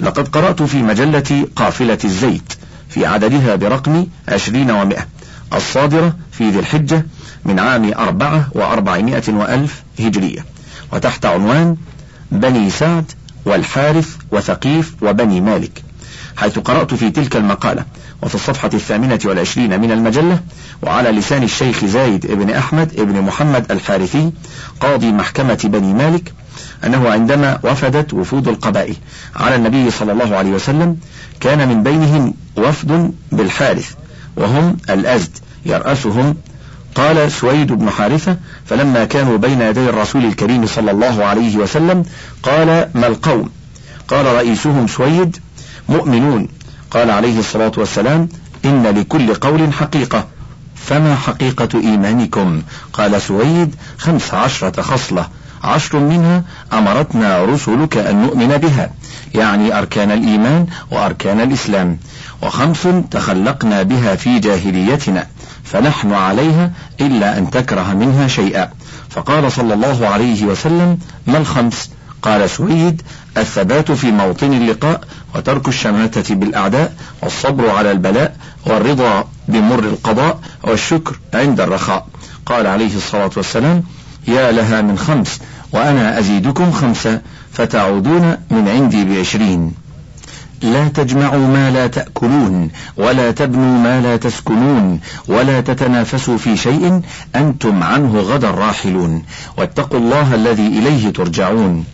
لقد 0.00 0.28
قرأت 0.28 0.62
في 0.62 0.82
مجلة 0.82 1.46
قافلة 1.56 1.98
الزيت 2.04 2.52
في 2.88 3.06
عددها 3.06 3.56
برقم 3.56 4.06
عشرين 4.28 4.70
ومائة 4.70 5.06
الصادرة 5.52 6.16
في 6.32 6.50
ذي 6.50 6.58
الحجة 6.58 7.06
من 7.44 7.58
عام 7.58 7.92
أربعة 7.92 8.48
وأربعمائة 8.52 9.32
وألف 9.32 9.82
هجرية. 10.00 10.44
وتحت 10.92 11.26
عنوان 11.26 11.76
بني 12.32 12.70
سعد 12.70 13.12
والحارث 13.44 14.16
وثقيف 14.32 14.94
وبني 15.02 15.40
مالك 15.40 15.82
حيث 16.36 16.58
قرأت 16.58 16.94
في 16.94 17.10
تلك 17.10 17.36
المقالة 17.36 17.84
وفي 18.22 18.34
الصفحة 18.34 18.70
الثامنة 18.74 19.20
والعشرين 19.24 19.80
من 19.80 19.92
المجلة 19.92 20.40
وعلى 20.82 21.10
لسان 21.10 21.42
الشيخ 21.42 21.84
زايد 21.84 22.26
بن 22.26 22.50
أحمد 22.50 22.96
بن 22.96 23.20
محمد 23.20 23.72
الحارثي 23.72 24.32
قاضي 24.80 25.12
محكمة 25.12 25.60
بني 25.64 25.94
مالك 25.94 26.32
أنه 26.84 27.10
عندما 27.10 27.58
وفدت 27.64 28.14
وفود 28.14 28.48
القبائل 28.48 28.96
على 29.36 29.56
النبي 29.56 29.90
صلى 29.90 30.12
الله 30.12 30.36
عليه 30.36 30.50
وسلم 30.50 30.96
كان 31.40 31.68
من 31.68 31.82
بينهم 31.82 32.34
وفد 32.56 33.12
بالحارث 33.32 33.94
وهم 34.36 34.76
الأزد 34.90 35.38
يرأسهم 35.66 36.36
قال 36.94 37.32
سويد 37.32 37.72
بن 37.72 37.90
حارثة 37.90 38.36
فلما 38.66 39.04
كانوا 39.04 39.38
بين 39.38 39.60
يدي 39.60 39.88
الرسول 39.88 40.24
الكريم 40.24 40.66
صلى 40.66 40.90
الله 40.90 41.24
عليه 41.24 41.56
وسلم 41.56 42.04
قال 42.42 42.90
ما 42.94 43.06
القوم؟ 43.06 43.50
قال 44.08 44.26
رئيسهم 44.26 44.86
سويد 44.86 45.36
مؤمنون. 45.88 46.48
قال 46.90 47.10
عليه 47.10 47.38
الصلاة 47.38 47.72
والسلام 47.76 48.28
إن 48.64 48.86
لكل 48.86 49.34
قول 49.34 49.72
حقيقة. 49.72 50.26
فما 50.74 51.14
حقيقة 51.14 51.68
إيمانكم؟ 51.80 52.62
قال 52.92 53.22
سويد 53.22 53.74
خمس 53.98 54.34
عشرة 54.34 54.82
خصلة 54.82 55.26
عشر 55.64 55.98
منها 55.98 56.44
أمرتنا 56.72 57.44
رسلك 57.44 57.96
أن 57.96 58.22
نؤمن 58.22 58.48
بها 58.48 58.90
يعني 59.34 59.78
أركان 59.78 60.10
الإيمان 60.10 60.66
وأركان 60.90 61.40
الإسلام 61.40 61.98
وخمس 62.42 62.88
تخلقنا 63.10 63.82
بها 63.82 64.14
في 64.16 64.38
جاهليتنا. 64.38 65.26
فنحن 65.72 66.12
عليها 66.12 66.70
إلا 67.00 67.38
أن 67.38 67.50
تكره 67.50 67.94
منها 67.94 68.28
شيئا. 68.28 68.70
فقال 69.10 69.52
صلى 69.52 69.74
الله 69.74 70.08
عليه 70.08 70.44
وسلم 70.44 70.98
ما 71.26 71.38
الخمس؟ 71.38 71.90
قال 72.22 72.50
سويد 72.50 73.02
الثبات 73.36 73.92
في 73.92 74.10
موطن 74.10 74.52
اللقاء 74.52 75.00
وترك 75.34 75.68
الشماتة 75.68 76.34
بالأعداء 76.34 76.94
والصبر 77.22 77.70
على 77.70 77.92
البلاء 77.92 78.36
والرضا 78.66 79.24
بمر 79.48 79.78
القضاء 79.78 80.40
والشكر 80.62 81.18
عند 81.34 81.60
الرخاء. 81.60 82.06
قال 82.46 82.66
عليه 82.66 82.96
الصلاة 82.96 83.30
والسلام 83.36 83.82
يا 84.28 84.52
لها 84.52 84.82
من 84.82 84.98
خمس 84.98 85.40
وأنا 85.72 86.18
أزيدكم 86.18 86.72
خمسة 86.72 87.20
فتعودون 87.52 88.36
من 88.50 88.68
عندي 88.68 89.04
بعشرين. 89.04 89.72
لا 90.62 90.88
تجمعوا 90.88 91.46
ما 91.46 91.70
لا 91.70 91.86
تأكلون 91.86 92.70
ولا 92.96 93.30
تبنوا 93.30 93.78
ما 93.78 94.00
لا 94.00 94.16
تسكنون 94.16 95.00
ولا 95.28 95.60
تتنافسوا 95.60 96.38
في 96.38 96.56
شيء 96.56 97.00
أنتم 97.36 97.82
عنه 97.82 98.20
غدا 98.20 98.50
راحلون. 98.50 99.22
واتقوا 99.56 99.98
الله 99.98 100.34
الذي 100.34 100.66
إليه 100.66 101.12
ترجعون. 101.12 101.84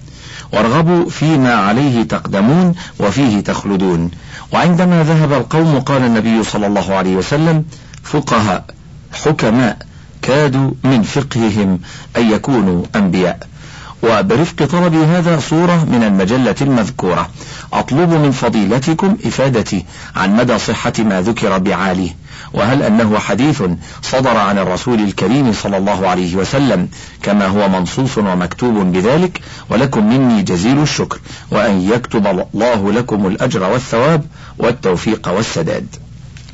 وارغبوا 0.53 1.11
فيما 1.11 1.55
عليه 1.55 2.03
تقدمون 2.03 2.75
وفيه 3.01 3.41
تخلدون. 3.41 4.11
وعندما 4.53 5.03
ذهب 5.03 5.33
القوم 5.33 5.81
قال 5.81 6.05
النبي 6.05 6.45
صلى 6.45 6.67
الله 6.67 6.95
عليه 6.95 7.17
وسلم 7.17 7.65
فقهاء 8.03 8.65
حكماء 9.13 9.77
كادوا 10.23 10.71
من 10.85 11.03
فقههم 11.03 11.81
أن 12.17 12.31
يكونوا 12.31 12.83
أنبياء. 12.97 13.39
وبرفق 14.03 14.65
طلبي 14.65 15.05
هذا 15.05 15.41
صورة 15.41 15.85
من 15.85 16.03
المجلة 16.03 16.55
المذكورة. 16.61 17.31
أطلب 17.73 18.11
من 18.11 18.31
فضيلتكم 18.31 19.17
إفادتي 19.27 19.85
عن 20.17 20.37
مدى 20.37 20.59
صحة 20.59 20.93
ما 20.99 21.21
ذكر 21.23 21.59
بعاليه 21.59 22.17
وهل 22.55 22.83
أنه 22.83 23.19
حديث 23.19 23.63
صدر 24.03 24.37
عن 24.37 24.59
الرسول 24.59 25.01
الكريم 25.01 25.53
صلى 25.53 25.77
الله 25.77 26.09
عليه 26.09 26.37
وسلم 26.37 26.89
كما 27.23 27.47
هو 27.47 27.69
منصوص 27.69 28.19
ومكتوب 28.19 28.93
بذلك؟ 28.93 29.41
ولكم 29.71 30.09
مني 30.09 30.43
جزيل 30.43 30.83
الشكر 30.83 31.19
وأن 31.51 31.81
يكتب 31.93 32.27
الله 32.27 32.93
لكم 32.93 33.27
الأجر 33.27 33.63
والثواب 33.63 34.25
والتوفيق 34.59 35.29
والسداد. 35.29 35.87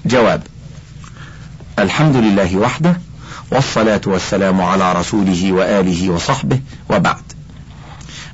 جواب 0.07 0.43
الحمد 1.79 2.17
لله 2.17 2.57
وحده 2.57 3.01
والصلاة 3.53 4.01
والسلام 4.07 4.61
على 4.61 4.93
رسوله 4.93 5.53
وآله 5.53 6.11
وصحبه 6.11 6.61
وبعد. 6.91 7.32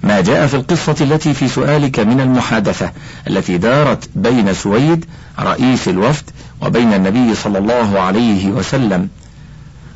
ما 0.03 0.21
جاء 0.21 0.47
في 0.47 0.55
القصة 0.55 0.97
التي 1.01 1.35
في 1.35 1.49
سؤالك 1.49 2.01
من 2.01 2.21
المحادثة 2.21 2.93
التي 3.27 3.59
دارت 3.59 4.09
بين 4.15 4.55
سويد 4.55 5.05
رئيس 5.41 5.89
الوفد 5.89 6.31
وبين 6.63 6.93
النبي 6.93 7.35
صلى 7.35 7.59
الله 7.59 8.01
عليه 8.01 8.47
وسلم. 8.47 9.09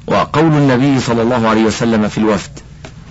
وقول 0.07 0.53
النبي 0.53 1.01
صلى 1.01 1.23
الله 1.23 1.49
عليه 1.49 1.65
وسلم 1.65 2.09
في 2.09 2.19
الوفد 2.19 2.51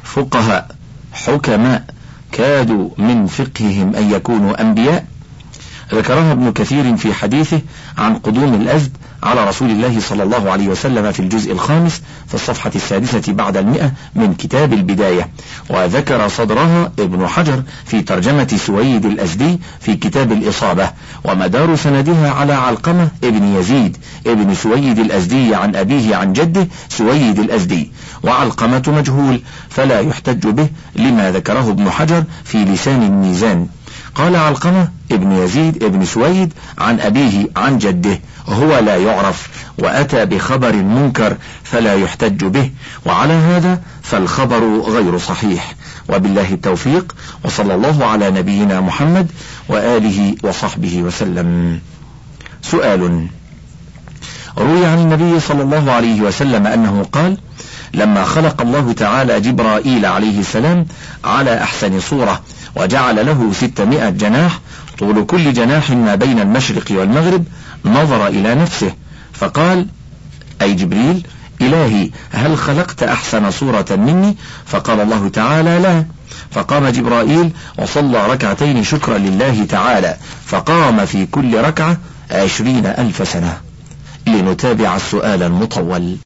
فقهاء 0.03 0.75
حكماء 1.13 1.85
كادوا 2.31 2.89
من 2.97 3.27
فقههم 3.27 3.95
أن 3.95 4.11
يكونوا 4.11 4.61
أنبياء. 4.61 5.05
ذكرها 5.93 6.31
ابن 6.31 6.51
كثير 6.51 6.97
في 6.97 7.13
حديثه 7.13 7.61
عن 7.97 8.15
قدوم 8.15 8.53
الأزد 8.53 8.97
على 9.23 9.43
رسول 9.43 9.69
الله 9.69 9.99
صلى 9.99 10.23
الله 10.23 10.51
عليه 10.51 10.67
وسلم 10.67 11.11
في 11.11 11.19
الجزء 11.19 11.51
الخامس 11.51 12.01
في 12.27 12.33
الصفحة 12.33 12.71
السادسة 12.75 13.33
بعد 13.33 13.57
المئة 13.57 13.91
من 14.15 14.33
كتاب 14.33 14.73
البداية. 14.73 15.29
وذكر 15.69 16.27
صدرها 16.27 16.91
ابن 16.99 17.27
حجر 17.27 17.63
في 17.85 18.01
ترجمة 18.01 18.59
سويد 18.65 19.05
الأزدي 19.05 19.59
في 19.79 19.95
كتاب 19.95 20.31
الإصابة. 20.31 20.89
ومدار 21.23 21.75
سندها 21.75 22.31
على 22.31 22.53
علقمة 22.53 23.07
ابن 23.23 23.55
يزيد 23.55 23.97
ابن 24.27 24.55
سويد 24.55 24.99
الأزدي 24.99 25.55
عن 25.55 25.75
أبيه 25.75 26.15
عن 26.15 26.33
جده 26.33 26.67
سويد 26.89 27.39
الأزدي. 27.39 27.91
وعلقمة 28.23 28.83
مجهول 28.87 29.41
فلا 29.69 29.99
يحتج 29.99 30.47
به 30.47 30.69
لما 30.95 31.31
ذكره 31.31 31.69
ابن 31.71 31.89
حجر 31.91 32.23
في 32.43 32.65
لسان 32.65 33.03
الميزان. 33.03 33.67
قال 34.15 34.35
علقمة 34.35 35.00
ابن 35.13 35.31
يزيد 35.31 35.83
ابن 35.83 36.05
سويد 36.05 36.53
عن 36.77 36.99
أبيه 36.99 37.47
عن 37.55 37.77
جده 37.77 38.19
هو 38.47 38.79
لا 38.79 38.97
يعرف 38.97 39.49
وأتى 39.79 40.25
بخبر 40.25 40.75
منكر 40.75 41.37
فلا 41.63 41.95
يحتج 41.95 42.45
به 42.45 42.71
وعلى 43.05 43.33
هذا 43.33 43.81
فالخبر 44.01 44.79
غير 44.79 45.17
صحيح. 45.17 45.75
وبالله 46.09 46.53
التوفيق 46.53 47.15
وصلى 47.43 47.75
الله 47.75 48.05
على 48.05 48.31
نبينا 48.31 48.81
محمد 48.81 49.27
وآله 49.69 50.35
وصحبه 50.43 51.01
وسلم. 51.01 51.79
سؤال 52.61 53.27
روي 54.57 54.85
عن 54.85 54.97
النبي 54.97 55.39
صلى 55.39 55.63
الله 55.63 55.91
عليه 55.91 56.21
وسلم 56.21 56.67
أنه 56.67 57.05
قال 57.11 57.37
لما 57.93 58.23
خلق 58.23 58.61
الله 58.61 58.93
تعالى 58.93 59.41
جبرائيل 59.41 60.05
عليه 60.05 60.39
السلام 60.39 60.85
على 61.25 61.63
أحسن 61.63 61.99
صورة 61.99 62.41
وجعل 62.75 63.25
له 63.25 63.51
ستمائة 63.53 64.09
جناح 64.09 64.59
طول 65.01 65.25
كل 65.25 65.53
جناح 65.53 65.91
ما 65.91 66.15
بين 66.15 66.39
المشرق 66.39 66.85
والمغرب 66.91 67.43
نظر 67.85 68.27
إلى 68.27 68.55
نفسه 68.55 68.93
فقال 69.33 69.87
أي 70.61 70.73
جبريل 70.73 71.27
إلهي 71.61 72.09
هل 72.31 72.57
خلقت 72.57 73.03
أحسن 73.03 73.51
صورة 73.51 73.85
مني؟ 73.89 74.37
فقال 74.65 74.99
الله 74.99 75.29
تعالى 75.29 75.79
لا. 75.79 76.05
فقام 76.51 76.87
جبرائيل 76.87 77.51
وصلى 77.77 78.27
ركعتين 78.27 78.83
شكرا 78.83 79.17
لله 79.17 79.65
تعالى 79.65 80.17
فقام 80.45 81.05
في 81.05 81.25
كل 81.25 81.61
ركعة 81.61 81.97
عشرين 82.31 82.85
ألف 82.85 83.27
سنة. 83.27 83.57
لنتابع 84.27 84.95
السؤال 84.95 85.43
المطول. 85.43 86.17